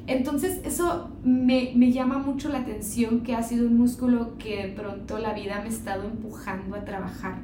Entonces 0.07 0.59
eso 0.65 1.11
me, 1.23 1.71
me, 1.75 1.91
llama 1.91 2.17
mucho 2.17 2.49
la 2.49 2.59
atención 2.59 3.21
que 3.21 3.35
ha 3.35 3.43
sido 3.43 3.67
un 3.67 3.77
músculo 3.77 4.37
que 4.37 4.67
de 4.67 4.73
pronto 4.73 5.19
la 5.19 5.33
vida 5.33 5.59
me 5.59 5.65
ha 5.65 5.67
estado 5.67 6.05
empujando 6.05 6.75
a 6.75 6.83
trabajar. 6.83 7.37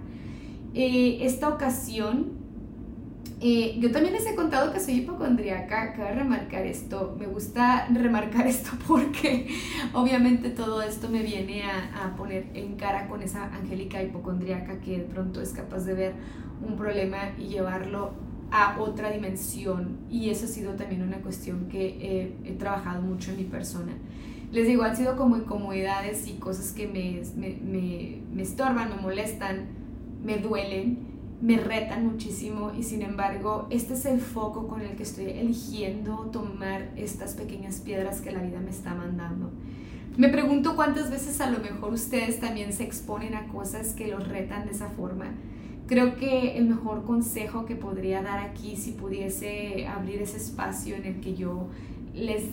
Eh, 0.73 1.19
esta 1.21 1.49
ocasión, 1.49 2.33
eh, 3.39 3.77
yo 3.79 3.91
también 3.91 4.13
les 4.13 4.25
he 4.25 4.35
contado 4.35 4.73
que 4.73 4.79
soy 4.79 4.95
hipocondríaca, 4.95 5.93
cabe 5.93 6.15
remarcar 6.15 6.65
esto, 6.65 7.15
me 7.19 7.27
gusta 7.27 7.87
remarcar 7.87 8.47
esto 8.47 8.71
porque 8.87 9.47
obviamente 9.93 10.49
todo 10.49 10.81
esto 10.81 11.09
me 11.09 11.21
viene 11.21 11.63
a, 11.63 12.05
a 12.05 12.15
poner 12.15 12.47
en 12.53 12.75
cara 12.75 13.07
con 13.07 13.21
esa 13.21 13.45
angélica 13.53 14.01
hipocondríaca 14.01 14.79
que 14.79 14.99
de 14.99 15.03
pronto 15.03 15.41
es 15.41 15.51
capaz 15.51 15.85
de 15.85 15.93
ver 15.93 16.13
un 16.67 16.75
problema 16.75 17.17
y 17.37 17.47
llevarlo 17.47 18.11
a 18.51 18.79
otra 18.79 19.11
dimensión 19.11 19.97
y 20.09 20.29
eso 20.29 20.45
ha 20.45 20.47
sido 20.47 20.73
también 20.73 21.01
una 21.01 21.17
cuestión 21.17 21.67
que 21.67 22.33
he 22.45 22.53
trabajado 22.53 23.01
mucho 23.01 23.31
en 23.31 23.37
mi 23.37 23.43
persona. 23.43 23.93
Les 24.51 24.65
digo, 24.65 24.83
han 24.83 24.95
sido 24.95 25.17
como 25.17 25.35
incomodidades 25.35 26.27
y 26.27 26.33
cosas 26.35 26.71
que 26.71 26.87
me, 26.87 27.21
me, 27.35 27.59
me, 27.61 28.21
me 28.33 28.41
estorban, 28.41 28.89
me 28.89 29.01
molestan, 29.01 29.67
me 30.23 30.37
duelen, 30.37 30.99
me 31.41 31.57
retan 31.57 32.05
muchísimo 32.05 32.71
y 32.77 32.83
sin 32.83 33.01
embargo 33.01 33.67
este 33.69 33.93
es 33.93 34.05
el 34.05 34.19
foco 34.19 34.67
con 34.67 34.81
el 34.81 34.95
que 34.95 35.03
estoy 35.03 35.25
eligiendo 35.25 36.29
tomar 36.31 36.89
estas 36.95 37.33
pequeñas 37.33 37.79
piedras 37.81 38.21
que 38.21 38.31
la 38.31 38.41
vida 38.41 38.59
me 38.59 38.71
está 38.71 38.95
mandando. 38.95 39.51
Me 40.17 40.29
pregunto 40.29 40.75
cuántas 40.75 41.11
veces 41.11 41.39
a 41.41 41.49
lo 41.51 41.59
mejor 41.59 41.93
ustedes 41.93 42.39
también 42.39 42.73
se 42.73 42.83
exponen 42.83 43.35
a 43.35 43.47
cosas 43.47 43.93
que 43.93 44.07
los 44.07 44.27
retan 44.27 44.65
de 44.65 44.71
esa 44.71 44.89
forma 44.89 45.31
Creo 45.87 46.17
que 46.17 46.57
el 46.57 46.65
mejor 46.65 47.05
consejo 47.05 47.65
que 47.65 47.77
podría 47.77 48.21
dar 48.21 48.39
aquí, 48.39 48.75
si 48.75 48.91
pudiese 48.91 49.87
abrir 49.87 50.21
ese 50.21 50.35
espacio 50.35 50.97
en 50.97 51.05
el 51.05 51.21
que 51.21 51.33
yo 51.33 51.69
les, 52.13 52.43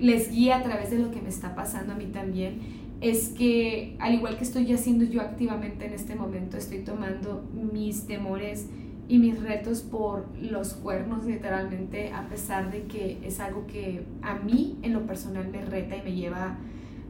les 0.00 0.28
guíe 0.32 0.52
a 0.52 0.64
través 0.64 0.90
de 0.90 0.98
lo 0.98 1.12
que 1.12 1.22
me 1.22 1.28
está 1.28 1.54
pasando 1.54 1.92
a 1.92 1.96
mí 1.96 2.06
también, 2.06 2.58
es 3.00 3.28
que 3.28 3.96
al 3.98 4.14
igual 4.14 4.36
que 4.38 4.44
estoy 4.44 4.72
haciendo 4.72 5.04
yo 5.04 5.20
activamente 5.20 5.86
en 5.86 5.92
este 5.92 6.14
momento, 6.14 6.56
estoy 6.56 6.78
tomando 6.78 7.44
mis 7.52 8.06
temores 8.06 8.66
y 9.08 9.18
mis 9.18 9.40
retos 9.40 9.82
por 9.82 10.26
los 10.40 10.74
cuernos 10.74 11.24
literalmente, 11.24 12.12
a 12.12 12.28
pesar 12.28 12.70
de 12.70 12.82
que 12.84 13.18
es 13.22 13.38
algo 13.38 13.66
que 13.66 14.04
a 14.22 14.36
mí 14.36 14.78
en 14.82 14.92
lo 14.92 15.06
personal 15.06 15.48
me 15.48 15.64
reta 15.64 15.96
y 15.96 16.02
me 16.02 16.12
lleva 16.14 16.58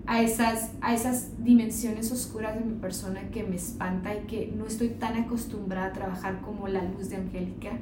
a 0.06 0.22
esas, 0.22 0.72
a 0.80 0.94
esas 0.94 1.42
dimensiones 1.42 2.12
oscuras 2.12 2.54
de 2.58 2.64
mi 2.64 2.74
persona 2.74 3.30
que 3.30 3.42
me 3.42 3.56
espanta 3.56 4.14
y 4.14 4.26
que 4.26 4.52
no 4.56 4.66
estoy 4.66 4.90
tan 4.90 5.16
acostumbrada 5.16 5.86
a 5.86 5.92
trabajar 5.92 6.40
como 6.42 6.68
la 6.68 6.82
luz 6.82 7.08
de 7.10 7.16
Angélica. 7.16 7.72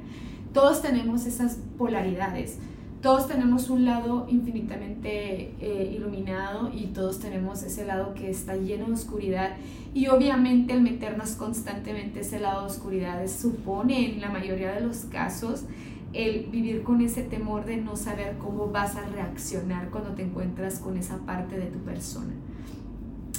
Todos 0.53 0.81
tenemos 0.81 1.25
esas 1.25 1.59
polaridades. 1.77 2.57
Todos 3.05 3.27
tenemos 3.27 3.69
un 3.69 3.85
lado 3.85 4.25
infinitamente 4.31 5.53
eh, 5.61 5.93
iluminado 5.95 6.71
y 6.73 6.87
todos 6.87 7.19
tenemos 7.19 7.61
ese 7.61 7.85
lado 7.85 8.15
que 8.15 8.31
está 8.31 8.55
lleno 8.55 8.87
de 8.87 8.93
oscuridad. 8.93 9.57
Y 9.93 10.07
obviamente 10.07 10.73
el 10.73 10.81
meternos 10.81 11.33
constantemente 11.33 12.21
ese 12.21 12.39
lado 12.39 12.61
de 12.61 12.71
oscuridad 12.71 13.27
supone 13.27 14.11
en 14.11 14.21
la 14.21 14.31
mayoría 14.31 14.71
de 14.71 14.81
los 14.81 15.01
casos 15.01 15.65
el 16.13 16.47
vivir 16.47 16.81
con 16.81 16.99
ese 16.99 17.21
temor 17.21 17.65
de 17.65 17.77
no 17.77 17.95
saber 17.95 18.39
cómo 18.39 18.71
vas 18.71 18.95
a 18.95 19.05
reaccionar 19.05 19.91
cuando 19.91 20.15
te 20.15 20.23
encuentras 20.23 20.79
con 20.79 20.97
esa 20.97 21.19
parte 21.27 21.59
de 21.59 21.67
tu 21.67 21.77
persona. 21.81 22.33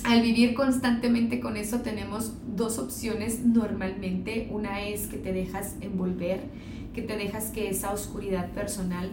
Al 0.05 0.22
vivir 0.22 0.55
constantemente 0.55 1.40
con 1.40 1.57
eso 1.57 1.81
tenemos 1.81 2.35
dos 2.55 2.79
opciones 2.79 3.44
normalmente. 3.44 4.48
Una 4.52 4.83
es 4.83 5.09
que 5.09 5.16
te 5.16 5.33
dejas 5.33 5.74
envolver, 5.81 6.44
que 6.94 7.02
te 7.02 7.16
dejas 7.16 7.50
que 7.50 7.68
esa 7.68 7.92
oscuridad 7.92 8.52
personal 8.52 9.11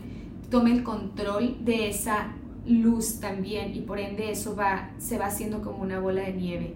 tome 0.53 0.71
el 0.71 0.83
control 0.83 1.65
de 1.65 1.89
esa 1.89 2.35
luz 2.67 3.19
también 3.19 3.75
y 3.75 3.81
por 3.81 3.97
ende 3.97 4.29
eso 4.29 4.55
va, 4.55 4.91
se 4.99 5.17
va 5.17 5.25
haciendo 5.25 5.63
como 5.63 5.81
una 5.81 5.99
bola 5.99 6.21
de 6.21 6.33
nieve 6.33 6.75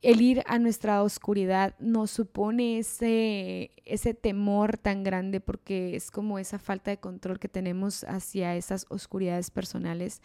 el 0.00 0.22
ir 0.22 0.42
a 0.46 0.58
nuestra 0.58 1.02
oscuridad 1.02 1.74
nos 1.78 2.10
supone 2.10 2.78
ese, 2.78 3.72
ese 3.84 4.14
temor 4.14 4.78
tan 4.78 5.02
grande 5.02 5.40
porque 5.40 5.96
es 5.96 6.10
como 6.10 6.38
esa 6.38 6.58
falta 6.58 6.90
de 6.90 6.96
control 6.96 7.38
que 7.38 7.48
tenemos 7.48 8.04
hacia 8.04 8.56
esas 8.56 8.86
oscuridades 8.88 9.50
personales. 9.50 10.22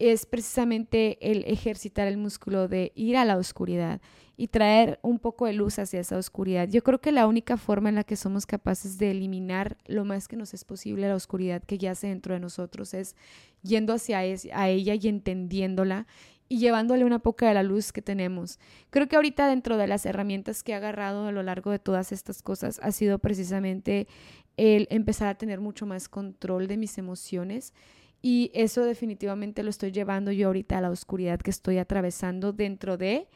Es 0.00 0.24
precisamente 0.24 1.18
el 1.20 1.44
ejercitar 1.46 2.08
el 2.08 2.16
músculo 2.16 2.68
de 2.68 2.90
ir 2.94 3.18
a 3.18 3.26
la 3.26 3.36
oscuridad 3.36 4.00
y 4.34 4.48
traer 4.48 4.98
un 5.02 5.18
poco 5.18 5.44
de 5.44 5.52
luz 5.52 5.78
hacia 5.78 6.00
esa 6.00 6.16
oscuridad. 6.16 6.66
Yo 6.70 6.82
creo 6.82 7.02
que 7.02 7.12
la 7.12 7.26
única 7.26 7.58
forma 7.58 7.90
en 7.90 7.96
la 7.96 8.04
que 8.04 8.16
somos 8.16 8.46
capaces 8.46 8.96
de 8.96 9.10
eliminar 9.10 9.76
lo 9.86 10.06
más 10.06 10.26
que 10.26 10.36
nos 10.36 10.54
es 10.54 10.64
posible 10.64 11.06
la 11.06 11.14
oscuridad 11.14 11.62
que 11.62 11.76
yace 11.76 12.06
dentro 12.06 12.32
de 12.32 12.40
nosotros 12.40 12.94
es 12.94 13.14
yendo 13.62 13.92
hacia 13.92 14.20
a 14.20 14.68
ella 14.70 14.94
y 14.94 15.06
entendiéndola 15.06 16.06
y 16.48 16.56
llevándole 16.56 17.04
una 17.04 17.18
poca 17.18 17.48
de 17.48 17.54
la 17.54 17.62
luz 17.62 17.92
que 17.92 18.00
tenemos. 18.00 18.58
Creo 18.88 19.06
que 19.06 19.16
ahorita 19.16 19.46
dentro 19.46 19.76
de 19.76 19.86
las 19.86 20.06
herramientas 20.06 20.62
que 20.62 20.72
he 20.72 20.74
agarrado 20.74 21.26
a 21.26 21.32
lo 21.32 21.42
largo 21.42 21.70
de 21.72 21.78
todas 21.78 22.10
estas 22.10 22.40
cosas 22.40 22.80
ha 22.82 22.90
sido 22.92 23.18
precisamente 23.18 24.08
el 24.56 24.88
empezar 24.90 25.28
a 25.28 25.36
tener 25.36 25.60
mucho 25.60 25.84
más 25.84 26.08
control 26.08 26.66
de 26.66 26.78
mis 26.78 26.96
emociones 26.96 27.74
y 28.22 28.50
eso 28.54 28.84
definitivamente 28.84 29.62
lo 29.62 29.70
estoy 29.70 29.92
llevando 29.92 30.32
yo 30.32 30.48
ahorita 30.48 30.78
a 30.78 30.80
la 30.80 30.90
oscuridad 30.90 31.40
que 31.40 31.50
estoy 31.50 31.78
atravesando 31.78 32.52
dentro 32.52 32.96
de... 32.96 33.28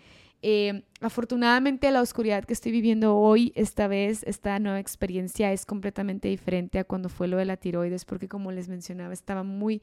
Eh, 0.47 0.83
afortunadamente 1.01 1.91
la 1.91 2.03
oscuridad 2.03 2.45
que 2.45 2.53
estoy 2.53 2.71
viviendo 2.71 3.17
hoy, 3.17 3.51
esta 3.57 3.89
vez, 3.89 4.23
esta 4.25 4.59
nueva 4.59 4.79
experiencia 4.79 5.51
es 5.53 5.65
completamente 5.65 6.29
diferente 6.29 6.79
a 6.79 6.85
cuando 6.85 7.09
fue 7.09 7.29
lo 7.29 7.39
de 7.39 7.47
la 7.47 7.57
tiroides, 7.57 8.05
porque 8.05 8.29
como 8.29 8.53
les 8.53 8.69
mencionaba, 8.69 9.15
estaba 9.15 9.43
muy 9.43 9.81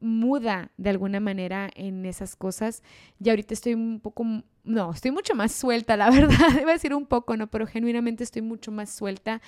muda 0.00 0.70
de 0.76 0.90
alguna 0.90 1.20
manera 1.20 1.70
en 1.74 2.04
esas 2.06 2.36
cosas. 2.36 2.82
Y 3.22 3.30
ahorita 3.30 3.54
estoy 3.54 3.74
un 3.74 4.00
poco, 4.00 4.24
no, 4.64 4.92
estoy 4.92 5.10
mucho 5.10 5.34
más 5.34 5.52
suelta, 5.52 5.96
la 5.96 6.10
verdad, 6.12 6.60
iba 6.60 6.70
a 6.70 6.74
decir 6.74 6.94
un 6.94 7.06
poco, 7.06 7.36
no, 7.36 7.48
pero 7.48 7.66
genuinamente 7.66 8.24
estoy 8.24 8.42
mucho 8.42 8.70
más 8.70 8.90
suelta 8.90 9.40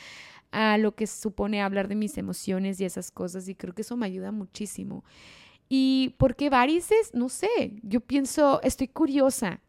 a 0.50 0.78
lo 0.78 0.94
que 0.94 1.06
supone 1.06 1.62
hablar 1.62 1.88
de 1.88 1.94
mis 1.94 2.18
emociones 2.18 2.80
y 2.80 2.84
esas 2.84 3.11
cosas 3.11 3.48
y 3.48 3.54
creo 3.54 3.74
que 3.74 3.82
eso 3.82 3.96
me 3.96 4.06
ayuda 4.06 4.32
muchísimo. 4.32 5.04
¿Y 5.68 6.14
por 6.18 6.37
qué 6.37 6.50
varices? 6.50 7.12
No 7.12 7.28
sé, 7.28 7.74
yo 7.82 8.00
pienso, 8.00 8.61
estoy 8.62 8.88
curiosa, 8.88 9.61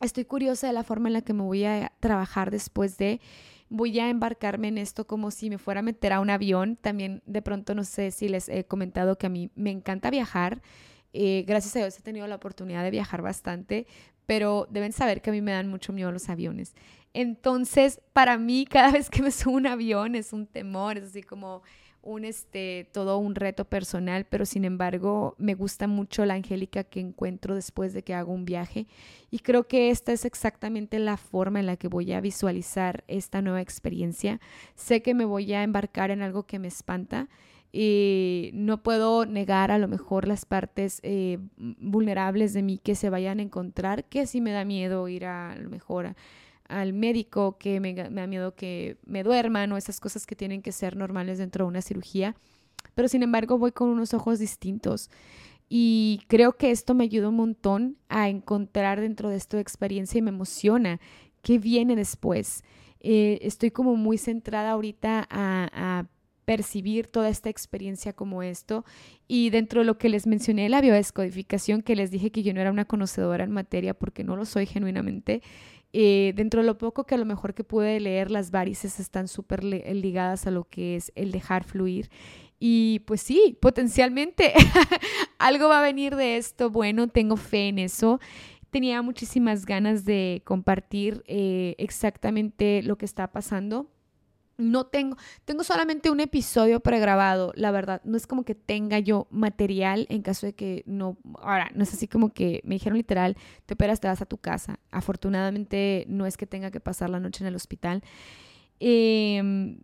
estoy 0.00 0.24
curiosa 0.24 0.68
de 0.68 0.72
la 0.72 0.84
forma 0.84 1.08
en 1.08 1.14
la 1.14 1.22
que 1.22 1.32
me 1.32 1.42
voy 1.42 1.64
a 1.64 1.92
trabajar 2.00 2.50
después 2.50 2.96
de 2.96 3.20
voy 3.68 3.98
a 3.98 4.08
embarcarme 4.08 4.68
en 4.68 4.78
esto 4.78 5.06
como 5.06 5.30
si 5.30 5.50
me 5.50 5.58
fuera 5.58 5.80
a 5.80 5.82
meter 5.82 6.12
a 6.12 6.20
un 6.20 6.30
avión. 6.30 6.76
También 6.76 7.22
de 7.26 7.42
pronto 7.42 7.74
no 7.74 7.84
sé 7.84 8.10
si 8.10 8.28
les 8.28 8.48
he 8.48 8.64
comentado 8.64 9.18
que 9.18 9.26
a 9.26 9.30
mí 9.30 9.50
me 9.54 9.70
encanta 9.70 10.10
viajar. 10.10 10.62
Eh, 11.12 11.44
gracias 11.46 11.74
a 11.76 11.78
Dios 11.80 11.98
he 11.98 12.02
tenido 12.02 12.26
la 12.26 12.36
oportunidad 12.36 12.82
de 12.82 12.90
viajar 12.90 13.22
bastante, 13.22 13.86
pero 14.26 14.66
deben 14.70 14.92
saber 14.92 15.22
que 15.22 15.30
a 15.30 15.32
mí 15.32 15.40
me 15.40 15.52
dan 15.52 15.68
mucho 15.68 15.92
miedo 15.92 16.12
los 16.12 16.28
aviones. 16.28 16.74
Entonces, 17.14 18.00
para 18.12 18.36
mí, 18.36 18.66
cada 18.68 18.90
vez 18.92 19.08
que 19.08 19.22
me 19.22 19.30
subo 19.30 19.56
un 19.56 19.66
avión 19.66 20.14
es 20.14 20.32
un 20.32 20.46
temor, 20.46 20.98
es 20.98 21.04
así 21.04 21.22
como 21.22 21.62
un 22.06 22.24
este 22.24 22.88
todo 22.92 23.18
un 23.18 23.34
reto 23.34 23.64
personal, 23.64 24.26
pero 24.26 24.46
sin 24.46 24.64
embargo 24.64 25.34
me 25.38 25.54
gusta 25.54 25.88
mucho 25.88 26.24
la 26.24 26.34
Angélica 26.34 26.84
que 26.84 27.00
encuentro 27.00 27.54
después 27.54 27.92
de 27.92 28.04
que 28.04 28.14
hago 28.14 28.32
un 28.32 28.44
viaje 28.44 28.86
y 29.30 29.40
creo 29.40 29.66
que 29.66 29.90
esta 29.90 30.12
es 30.12 30.24
exactamente 30.24 30.98
la 31.00 31.16
forma 31.16 31.58
en 31.58 31.66
la 31.66 31.76
que 31.76 31.88
voy 31.88 32.12
a 32.12 32.20
visualizar 32.20 33.04
esta 33.08 33.42
nueva 33.42 33.60
experiencia. 33.60 34.40
Sé 34.76 35.02
que 35.02 35.14
me 35.14 35.24
voy 35.24 35.52
a 35.52 35.64
embarcar 35.64 36.12
en 36.12 36.22
algo 36.22 36.44
que 36.44 36.60
me 36.60 36.68
espanta 36.68 37.28
y 37.78 38.52
no 38.54 38.82
puedo 38.82 39.26
negar 39.26 39.70
a 39.70 39.76
lo 39.76 39.86
mejor 39.86 40.26
las 40.26 40.46
partes 40.46 40.98
eh, 41.02 41.36
vulnerables 41.58 42.54
de 42.54 42.62
mí 42.62 42.78
que 42.78 42.94
se 42.94 43.10
vayan 43.10 43.38
a 43.38 43.42
encontrar, 43.42 44.04
que 44.04 44.26
sí 44.26 44.40
me 44.40 44.52
da 44.52 44.64
miedo 44.64 45.06
ir 45.08 45.26
a, 45.26 45.54
lo 45.56 45.68
mejor 45.68 46.16
al 46.68 46.94
médico, 46.94 47.58
que 47.58 47.78
me, 47.80 47.92
da 47.92 48.26
miedo 48.26 48.54
que 48.54 48.96
me 49.04 49.22
duerman 49.22 49.72
o 49.72 49.76
esas 49.76 50.00
cosas 50.00 50.26
que 50.26 50.34
tienen 50.34 50.62
que 50.62 50.72
ser 50.72 50.96
normales 50.96 51.36
dentro 51.36 51.66
de 51.66 51.68
una 51.68 51.82
cirugía. 51.82 52.34
Pero 52.94 53.08
sin 53.08 53.22
embargo 53.22 53.58
voy 53.58 53.72
con 53.72 53.90
unos 53.90 54.14
ojos 54.14 54.38
distintos. 54.38 55.10
Y 55.68 56.22
creo 56.28 56.56
que 56.56 56.70
esto 56.70 56.94
me 56.94 57.04
ayuda 57.04 57.28
un 57.28 57.36
montón 57.36 57.98
a 58.08 58.30
encontrar 58.30 59.02
dentro 59.02 59.28
de 59.28 59.36
esta 59.36 59.60
experiencia 59.60 60.18
y 60.18 60.22
me 60.22 60.30
emociona 60.30 60.98
qué 61.42 61.58
viene 61.58 61.94
después. 61.94 62.64
Eh, 63.00 63.38
estoy 63.42 63.70
como 63.70 63.96
muy 63.96 64.16
centrada 64.16 64.70
ahorita 64.70 65.26
a, 65.28 65.68
a, 65.72 66.06
percibir 66.46 67.08
toda 67.08 67.28
esta 67.28 67.50
experiencia 67.50 68.14
como 68.14 68.42
esto. 68.42 68.86
Y 69.28 69.50
dentro 69.50 69.80
de 69.80 69.84
lo 69.84 69.98
que 69.98 70.08
les 70.08 70.26
mencioné, 70.26 70.70
la 70.70 70.80
biodescodificación, 70.80 71.82
que 71.82 71.96
les 71.96 72.10
dije 72.10 72.30
que 72.30 72.42
yo 72.42 72.54
no 72.54 72.60
era 72.62 72.70
una 72.70 72.86
conocedora 72.86 73.44
en 73.44 73.50
materia 73.50 73.92
porque 73.92 74.24
no 74.24 74.36
lo 74.36 74.46
soy 74.46 74.64
genuinamente, 74.64 75.42
eh, 75.92 76.32
dentro 76.36 76.60
de 76.60 76.66
lo 76.66 76.78
poco 76.78 77.04
que 77.04 77.16
a 77.16 77.18
lo 77.18 77.24
mejor 77.24 77.52
que 77.54 77.64
pude 77.64 78.00
leer, 78.00 78.30
las 78.30 78.50
varices 78.50 79.00
están 79.00 79.28
súper 79.28 79.64
ligadas 79.64 80.46
a 80.46 80.50
lo 80.50 80.64
que 80.64 80.96
es 80.96 81.12
el 81.16 81.32
dejar 81.32 81.64
fluir. 81.64 82.08
Y 82.58 83.00
pues 83.06 83.20
sí, 83.20 83.58
potencialmente 83.60 84.54
algo 85.38 85.68
va 85.68 85.80
a 85.80 85.82
venir 85.82 86.16
de 86.16 86.36
esto. 86.36 86.70
Bueno, 86.70 87.08
tengo 87.08 87.36
fe 87.36 87.68
en 87.68 87.80
eso. 87.80 88.20
Tenía 88.70 89.02
muchísimas 89.02 89.66
ganas 89.66 90.04
de 90.04 90.42
compartir 90.44 91.24
eh, 91.26 91.74
exactamente 91.78 92.82
lo 92.82 92.96
que 92.96 93.04
está 93.04 93.32
pasando 93.32 93.88
no 94.58 94.86
tengo, 94.86 95.16
tengo 95.44 95.64
solamente 95.64 96.10
un 96.10 96.20
episodio 96.20 96.80
pregrabado, 96.80 97.52
la 97.56 97.70
verdad. 97.70 98.00
No 98.04 98.16
es 98.16 98.26
como 98.26 98.44
que 98.44 98.54
tenga 98.54 98.98
yo 98.98 99.26
material 99.30 100.06
en 100.08 100.22
caso 100.22 100.46
de 100.46 100.54
que 100.54 100.82
no. 100.86 101.18
Ahora, 101.40 101.70
no 101.74 101.82
es 101.82 101.92
así 101.92 102.08
como 102.08 102.32
que 102.32 102.62
me 102.64 102.76
dijeron 102.76 102.96
literal, 102.96 103.36
te 103.66 103.74
operas, 103.74 104.00
te 104.00 104.08
vas 104.08 104.22
a 104.22 104.26
tu 104.26 104.38
casa. 104.38 104.78
Afortunadamente, 104.90 106.06
no 106.08 106.26
es 106.26 106.36
que 106.36 106.46
tenga 106.46 106.70
que 106.70 106.80
pasar 106.80 107.10
la 107.10 107.20
noche 107.20 107.44
en 107.44 107.48
el 107.48 107.54
hospital. 107.54 108.02
Em, 108.80 109.78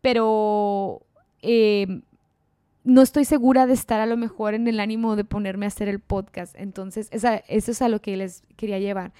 pero 0.00 1.02
em, 1.42 2.02
no 2.84 3.02
estoy 3.02 3.24
segura 3.24 3.66
de 3.66 3.74
estar 3.74 4.00
a 4.00 4.06
lo 4.06 4.16
mejor 4.16 4.54
en 4.54 4.66
el 4.66 4.80
ánimo 4.80 5.16
de 5.16 5.24
ponerme 5.24 5.66
a 5.66 5.68
hacer 5.68 5.88
el 5.88 6.00
podcast. 6.00 6.54
Entonces, 6.58 7.08
esa, 7.12 7.36
eso 7.36 7.70
es 7.70 7.82
a 7.82 7.88
lo 7.88 8.00
que 8.00 8.16
les 8.16 8.42
quería 8.56 8.78
llevar. 8.78 9.12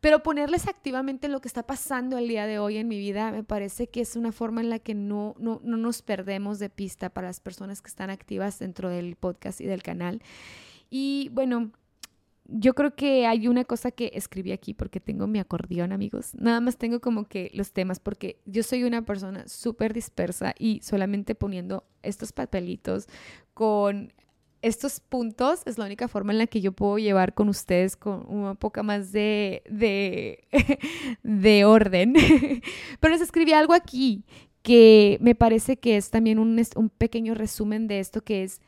Pero 0.00 0.22
ponerles 0.22 0.68
activamente 0.68 1.28
lo 1.28 1.40
que 1.40 1.48
está 1.48 1.66
pasando 1.66 2.18
el 2.18 2.28
día 2.28 2.46
de 2.46 2.58
hoy 2.58 2.76
en 2.76 2.86
mi 2.86 2.98
vida 2.98 3.32
me 3.32 3.42
parece 3.42 3.88
que 3.88 4.00
es 4.02 4.14
una 4.14 4.30
forma 4.30 4.60
en 4.60 4.70
la 4.70 4.78
que 4.78 4.94
no, 4.94 5.34
no, 5.38 5.60
no 5.64 5.76
nos 5.76 6.02
perdemos 6.02 6.58
de 6.58 6.70
pista 6.70 7.10
para 7.10 7.28
las 7.28 7.40
personas 7.40 7.82
que 7.82 7.88
están 7.88 8.10
activas 8.10 8.58
dentro 8.58 8.90
del 8.90 9.16
podcast 9.16 9.60
y 9.60 9.64
del 9.64 9.82
canal. 9.82 10.22
Y 10.90 11.30
bueno, 11.32 11.72
yo 12.48 12.74
creo 12.74 12.94
que 12.94 13.26
hay 13.26 13.48
una 13.48 13.64
cosa 13.64 13.90
que 13.90 14.12
escribí 14.14 14.52
aquí 14.52 14.74
porque 14.74 15.00
tengo 15.00 15.26
mi 15.26 15.38
acordeón, 15.38 15.92
amigos. 15.92 16.34
Nada 16.34 16.60
más 16.60 16.76
tengo 16.76 17.00
como 17.00 17.24
que 17.24 17.50
los 17.54 17.72
temas 17.72 17.98
porque 17.98 18.40
yo 18.44 18.62
soy 18.62 18.84
una 18.84 19.02
persona 19.02 19.48
súper 19.48 19.92
dispersa 19.92 20.54
y 20.58 20.80
solamente 20.82 21.34
poniendo 21.34 21.84
estos 22.02 22.32
papelitos 22.32 23.08
con 23.54 24.12
estos 24.66 25.00
puntos 25.00 25.62
es 25.64 25.78
la 25.78 25.86
única 25.86 26.08
forma 26.08 26.32
en 26.32 26.38
la 26.38 26.46
que 26.46 26.60
yo 26.60 26.72
puedo 26.72 26.98
llevar 26.98 27.34
con 27.34 27.48
ustedes 27.48 27.96
con 27.96 28.24
una 28.28 28.54
poca 28.54 28.82
más 28.82 29.12
de, 29.12 29.62
de, 29.68 30.48
de 31.22 31.64
orden. 31.64 32.14
Pero 33.00 33.12
les 33.12 33.22
escribí 33.22 33.52
algo 33.52 33.72
aquí 33.74 34.24
que 34.62 35.18
me 35.20 35.36
parece 35.36 35.76
que 35.76 35.96
es 35.96 36.10
también 36.10 36.38
un, 36.38 36.60
un 36.74 36.88
pequeño 36.90 37.34
resumen 37.34 37.86
de 37.86 38.00
esto 38.00 38.22
que 38.22 38.42
es, 38.42 38.60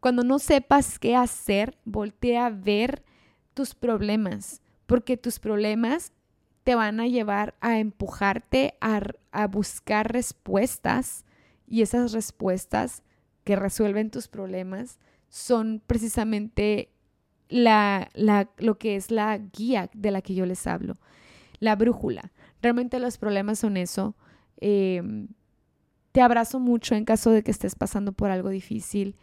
cuando 0.00 0.24
no 0.24 0.38
sepas 0.38 0.98
qué 0.98 1.14
hacer, 1.14 1.76
voltea 1.84 2.46
a 2.46 2.50
ver 2.50 3.04
tus 3.52 3.74
problemas, 3.74 4.62
porque 4.86 5.18
tus 5.18 5.38
problemas 5.38 6.12
te 6.64 6.74
van 6.74 7.00
a 7.00 7.06
llevar 7.06 7.54
a 7.60 7.78
empujarte 7.78 8.74
a, 8.80 9.02
a 9.30 9.46
buscar 9.46 10.10
respuestas 10.10 11.24
y 11.66 11.82
esas 11.82 12.12
respuestas 12.12 13.02
que 13.44 13.56
resuelven 13.56 14.10
tus 14.10 14.28
problemas 14.28 14.98
son 15.32 15.82
precisamente 15.86 16.90
la, 17.48 18.10
lo 18.58 18.76
que 18.76 18.96
es 18.96 19.10
la 19.10 19.38
guía 19.38 19.88
de 19.94 20.10
la 20.10 20.20
que 20.20 20.34
yo 20.34 20.44
les 20.44 20.66
hablo, 20.66 20.98
la 21.58 21.74
brújula. 21.74 22.32
Realmente 22.60 22.98
los 22.98 23.16
problemas 23.16 23.58
son 23.58 23.78
eso. 23.78 24.14
Em, 24.58 25.28
te 26.12 26.20
abrazo 26.20 26.60
mucho 26.60 26.94
en 26.94 27.06
caso 27.06 27.30
de 27.30 27.42
que 27.42 27.50
estés 27.50 27.74
pasando 27.74 28.12
por 28.12 28.30
algo 28.30 28.50
difícil. 28.50 29.16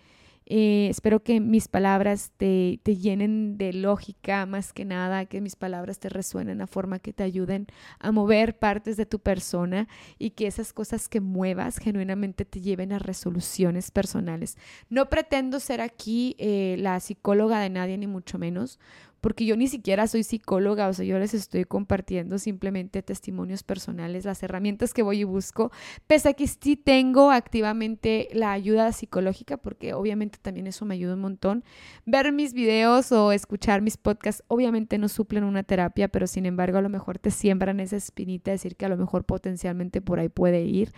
Eh, 0.51 0.88
espero 0.89 1.21
que 1.21 1.39
mis 1.39 1.67
palabras 1.67 2.31
te, 2.35 2.79
llenen 2.83 3.59
de 3.59 3.71
lógica 3.71 4.47
más 4.47 4.73
que 4.73 4.83
nada, 4.83 5.25
que 5.25 5.41
mis 5.41 5.55
palabras 5.55 5.99
te 5.99 6.09
resuenen 6.09 6.59
a 6.62 6.65
forma 6.65 6.97
que 6.97 7.13
te 7.13 7.21
ayuden 7.21 7.67
a 7.99 8.12
mover 8.12 8.57
partes 8.57 8.97
de 8.97 9.05
tu 9.05 9.19
persona 9.19 9.88
y 10.17 10.31
que 10.31 10.47
esas 10.47 10.73
cosas 10.73 11.07
que 11.07 11.21
muevas 11.21 11.77
genuinamente 11.77 12.45
te 12.45 12.62
lleven 12.62 12.91
a 12.93 12.97
resoluciones 12.97 13.91
personales. 13.91 14.57
No 14.89 15.07
pretendo 15.07 15.59
ser 15.59 15.81
aquí 15.81 16.35
eh, 16.39 16.77
la 16.79 16.99
psicóloga 16.99 17.59
de 17.59 17.69
nadie, 17.69 17.99
ni 17.99 18.07
mucho 18.07 18.39
menos 18.39 18.79
porque 19.21 19.45
yo 19.45 19.55
ni 19.55 19.67
siquiera 19.67 20.08
soy 20.08 20.23
psicóloga, 20.23 20.88
o 20.88 20.93
sea, 20.93 21.05
yo 21.05 21.19
les 21.19 21.34
estoy 21.34 21.65
compartiendo 21.65 22.38
simplemente 22.38 23.01
testimonios 23.01 23.63
personales, 23.63 24.25
las 24.25 24.41
herramientas 24.43 24.93
que 24.93 25.03
voy 25.03 25.21
y 25.21 25.23
busco, 25.23 25.71
pese 26.08 26.29
a 26.29 26.34
que 26.34 26.47
sí 26.47 26.75
tengo 26.75 27.32
activamente 27.32 28.29
la 28.34 28.51
ayuda 28.51 28.91
psicológica, 28.91 29.58
porque 29.58 29.93
obviamente 29.93 30.39
también 30.41 30.67
eso 30.67 30.86
me 30.86 30.95
ayuda 30.95 31.15
un 31.15 31.21
montón. 31.21 31.63
Ver 32.05 32.32
mis 32.32 32.53
videos 32.53 33.12
o 33.12 33.32
escuchar 33.32 33.82
mis 33.82 33.97
podcasts 33.97 34.43
obviamente 34.47 34.97
no 34.97 35.10
suplen 35.10 35.43
una 35.43 35.63
terapia, 35.63 36.08
pero 36.08 36.27
sin 36.27 36.45
embargo 36.45 36.77
a 36.77 36.82
lo 36.82 36.89
mejor 36.89 37.19
te 37.19 37.32
siembran 37.32 37.79
esa 37.79 37.95
espinita, 37.95 38.51
decir 38.51 38.75
que 38.75 38.86
a 38.86 38.89
lo 38.89 38.97
mejor 38.97 39.25
potencialmente 39.25 40.01
por 40.01 40.19
ahí 40.19 40.29
puede 40.29 40.63
ir. 40.63 40.91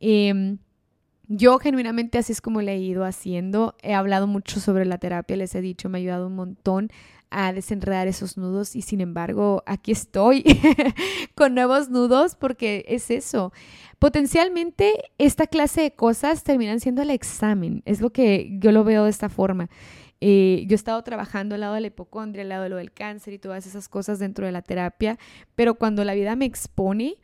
Em, 0.00 0.58
yo 1.28 1.58
genuinamente 1.58 2.18
así 2.18 2.32
es 2.32 2.40
como 2.40 2.60
le 2.60 2.72
he 2.72 2.78
ido 2.78 3.04
haciendo. 3.04 3.76
He 3.82 3.94
hablado 3.94 4.26
mucho 4.26 4.58
sobre 4.58 4.84
la 4.84 4.98
terapia, 4.98 5.36
les 5.36 5.54
he 5.54 5.60
dicho, 5.60 5.88
me 5.88 5.98
ha 5.98 6.00
ayudado 6.00 6.26
un 6.26 6.34
montón 6.34 6.90
a 7.30 7.52
desenredar 7.52 8.08
esos 8.08 8.36
nudos 8.36 8.76
y 8.76 8.82
sin 8.82 9.00
embargo 9.00 9.62
aquí 9.66 9.92
estoy 9.92 10.44
con 11.34 11.54
nuevos 11.54 11.88
nudos 11.88 12.34
porque 12.34 12.84
es 12.88 13.10
eso. 13.10 13.52
Potencialmente 13.98 15.10
esta 15.18 15.46
clase 15.46 15.82
de 15.82 15.92
cosas 15.92 16.42
terminan 16.42 16.80
siendo 16.80 17.02
el 17.02 17.10
examen, 17.10 17.82
es 17.84 18.00
lo 18.00 18.10
que 18.10 18.56
yo 18.60 18.72
lo 18.72 18.84
veo 18.84 19.04
de 19.04 19.10
esta 19.10 19.28
forma. 19.28 19.68
Eh, 20.20 20.64
yo 20.66 20.74
he 20.74 20.76
estado 20.76 21.02
trabajando 21.02 21.54
al 21.54 21.62
lado 21.62 21.74
de 21.74 21.80
la 21.80 21.86
hipocondria, 21.86 22.42
al 22.42 22.50
lado 22.50 22.64
de 22.64 22.68
lo 22.68 22.76
del 22.76 22.92
cáncer 22.92 23.32
y 23.32 23.38
todas 23.38 23.66
esas 23.66 23.88
cosas 23.88 24.18
dentro 24.18 24.44
de 24.44 24.52
la 24.52 24.60
terapia, 24.60 25.18
pero 25.54 25.76
cuando 25.76 26.04
la 26.04 26.14
vida 26.14 26.36
me 26.36 26.44
expone 26.44 27.16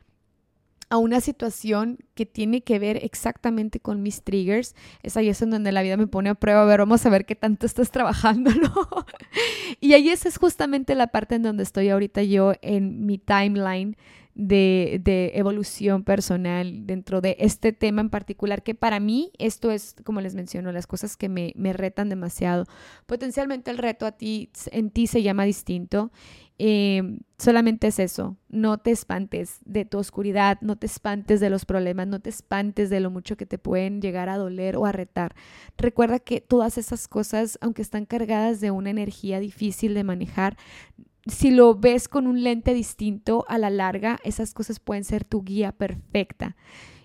a 0.88 0.99
una 0.99 1.20
situación 1.20 1.99
que 2.14 2.27
tiene 2.27 2.62
que 2.62 2.79
ver 2.79 3.05
exactamente 3.05 3.81
con 3.81 4.03
mis 4.03 4.22
triggers, 4.22 4.75
es 5.03 5.16
ahí 5.16 5.29
es 5.29 5.42
en 5.42 5.51
donde 5.51 5.72
la 5.72 5.83
vida 5.83 5.96
me 5.96 6.07
pone 6.07 6.31
a 6.31 6.35
prueba, 6.35 6.62
a 6.62 6.64
ver, 6.64 6.81
vamos 6.81 7.05
a 7.05 7.11
ver 7.11 7.27
qué 7.27 7.35
tanto 7.35 7.66
estás 7.66 7.90
trabajando, 7.90 8.51
¿no? 8.55 8.88
y 9.81 9.94
ahí 9.94 10.09
esa 10.11 10.29
es 10.29 10.38
justamente 10.38 10.94
la 10.94 11.09
parte 11.09 11.35
en 11.35 11.42
donde 11.42 11.62
estoy 11.62 11.88
ahorita 11.88 12.22
yo 12.22 12.53
en 12.62 13.07
mi 13.07 13.18
timeline 13.18 13.96
de, 14.37 15.01
de, 15.03 15.33
evolución 15.35 16.05
personal 16.05 16.87
dentro 16.87 17.20
de 17.20 17.37
este 17.40 17.72
tema 17.72 18.03
en 18.03 18.11
particular, 18.11 18.62
que 18.62 18.75
para 18.75 19.01
mí 19.01 19.33
esto 19.38 19.70
es, 19.70 19.96
como 20.05 20.20
les 20.20 20.35
menciono, 20.35 20.70
las 20.72 20.87
cosas 20.87 21.16
que 21.16 21.29
me, 21.29 21.53
me 21.57 21.72
retan 21.72 22.09
demasiado. 22.09 22.66
Potencialmente 23.07 23.70
el 23.70 23.79
reto 23.79 24.07
a 24.07 24.12
ti, 24.12 24.51
en 24.70 24.90
ti 24.90 25.07
se 25.07 25.22
llama 25.22 25.44
distinto 25.44 26.12
eh, 26.59 27.18
solamente 27.38 27.88
es 27.88 27.99
eso, 27.99 28.38
no 28.49 28.79
te 28.79 28.90
espantes 28.90 29.59
de 29.66 29.85
tu 29.85 29.99
oscuridad, 29.99 30.59
no 30.62 30.77
te 30.77 30.87
espantes 30.87 31.38
de 31.38 31.51
los 31.51 31.66
problemas, 31.66 32.07
no 32.07 32.20
te 32.20 32.31
espantes 32.31 32.88
de 32.88 33.01
lo 33.01 33.11
mucho 33.11 33.37
que 33.37 33.44
te 33.44 33.59
pueden 33.59 34.01
llegar 34.01 34.31
a 34.31 34.38
doler 34.38 34.77
o 34.77 34.87
a 34.87 34.92
retar. 34.92 35.35
Recuerda 35.77 36.18
que 36.18 36.40
todas 36.40 36.79
esas 36.79 37.09
cosas, 37.09 37.59
aunque 37.61 37.83
están 37.83 38.07
cargadas 38.07 38.61
de 38.61 38.70
una 38.70 38.88
energía 38.88 39.38
difícil 39.38 39.92
de 39.92 40.05
manejar, 40.05 40.57
si 41.27 41.51
lo 41.51 41.75
ves 41.75 42.09
con 42.09 42.27
un 42.27 42.43
lente 42.43 42.75
distinto 42.75 43.45
a 43.49 43.59
la 43.59 43.71
larga, 43.71 44.19
esas 44.25 44.55
cosas 44.55 44.81
pueden 44.81 45.05
ser 45.05 45.25
tu 45.25 45.43
guía 45.43 45.73
perfecta. 45.73 46.57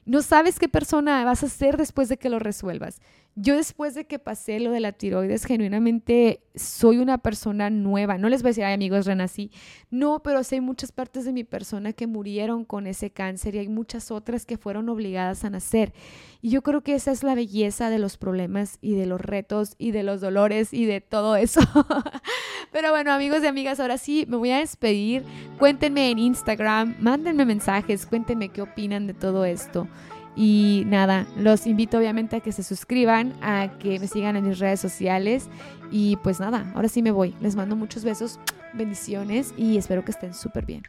No 0.05 0.21
sabes 0.21 0.59
qué 0.59 0.67
persona 0.67 1.23
vas 1.23 1.43
a 1.43 1.49
ser 1.49 1.77
después 1.77 2.09
de 2.09 2.17
que 2.17 2.29
lo 2.29 2.39
resuelvas. 2.39 2.99
Yo 3.35 3.55
después 3.55 3.95
de 3.95 4.05
que 4.05 4.19
pasé 4.19 4.59
lo 4.59 4.71
de 4.71 4.81
la 4.81 4.91
tiroides, 4.91 5.45
genuinamente 5.45 6.43
soy 6.53 6.97
una 6.97 7.17
persona 7.17 7.69
nueva. 7.69 8.17
No 8.17 8.27
les 8.27 8.41
voy 8.41 8.49
a 8.49 8.51
decir, 8.51 8.63
ay 8.65 8.73
amigos, 8.73 9.05
renací. 9.05 9.51
No, 9.89 10.21
pero 10.21 10.43
sí 10.43 10.55
hay 10.55 10.61
muchas 10.61 10.91
partes 10.91 11.23
de 11.23 11.31
mi 11.31 11.45
persona 11.45 11.93
que 11.93 12.07
murieron 12.07 12.65
con 12.65 12.87
ese 12.87 13.09
cáncer 13.09 13.55
y 13.55 13.59
hay 13.59 13.69
muchas 13.69 14.11
otras 14.11 14.45
que 14.45 14.57
fueron 14.57 14.89
obligadas 14.89 15.45
a 15.45 15.49
nacer. 15.49 15.93
Y 16.41 16.49
yo 16.49 16.61
creo 16.61 16.81
que 16.81 16.93
esa 16.93 17.11
es 17.11 17.23
la 17.23 17.33
belleza 17.33 17.89
de 17.89 17.99
los 17.99 18.17
problemas 18.17 18.77
y 18.81 18.95
de 18.95 19.05
los 19.05 19.21
retos 19.21 19.75
y 19.77 19.91
de 19.91 20.03
los 20.03 20.19
dolores 20.19 20.73
y 20.73 20.85
de 20.85 20.99
todo 20.99 21.37
eso. 21.37 21.61
pero 22.73 22.91
bueno, 22.91 23.13
amigos 23.13 23.43
y 23.43 23.47
amigas, 23.47 23.79
ahora 23.79 23.97
sí 23.97 24.25
me 24.27 24.35
voy 24.35 24.51
a 24.51 24.57
despedir. 24.57 25.23
Cuéntenme 25.57 26.11
en 26.11 26.19
Instagram, 26.19 26.97
mándenme 26.99 27.45
mensajes, 27.45 28.05
cuéntenme 28.05 28.49
qué 28.49 28.61
opinan 28.61 29.07
de 29.07 29.13
todo 29.13 29.45
esto. 29.45 29.87
Y 30.35 30.83
nada, 30.87 31.27
los 31.37 31.67
invito 31.67 31.97
obviamente 31.97 32.37
a 32.37 32.39
que 32.39 32.51
se 32.51 32.63
suscriban, 32.63 33.33
a 33.41 33.69
que 33.79 33.99
me 33.99 34.07
sigan 34.07 34.35
en 34.35 34.47
mis 34.47 34.59
redes 34.59 34.79
sociales. 34.79 35.49
Y 35.91 36.15
pues 36.17 36.39
nada, 36.39 36.71
ahora 36.73 36.87
sí 36.87 37.01
me 37.01 37.11
voy. 37.11 37.35
Les 37.41 37.55
mando 37.55 37.75
muchos 37.75 38.03
besos, 38.03 38.39
bendiciones 38.73 39.53
y 39.57 39.77
espero 39.77 40.05
que 40.05 40.11
estén 40.11 40.33
súper 40.33 40.65
bien. 40.65 40.83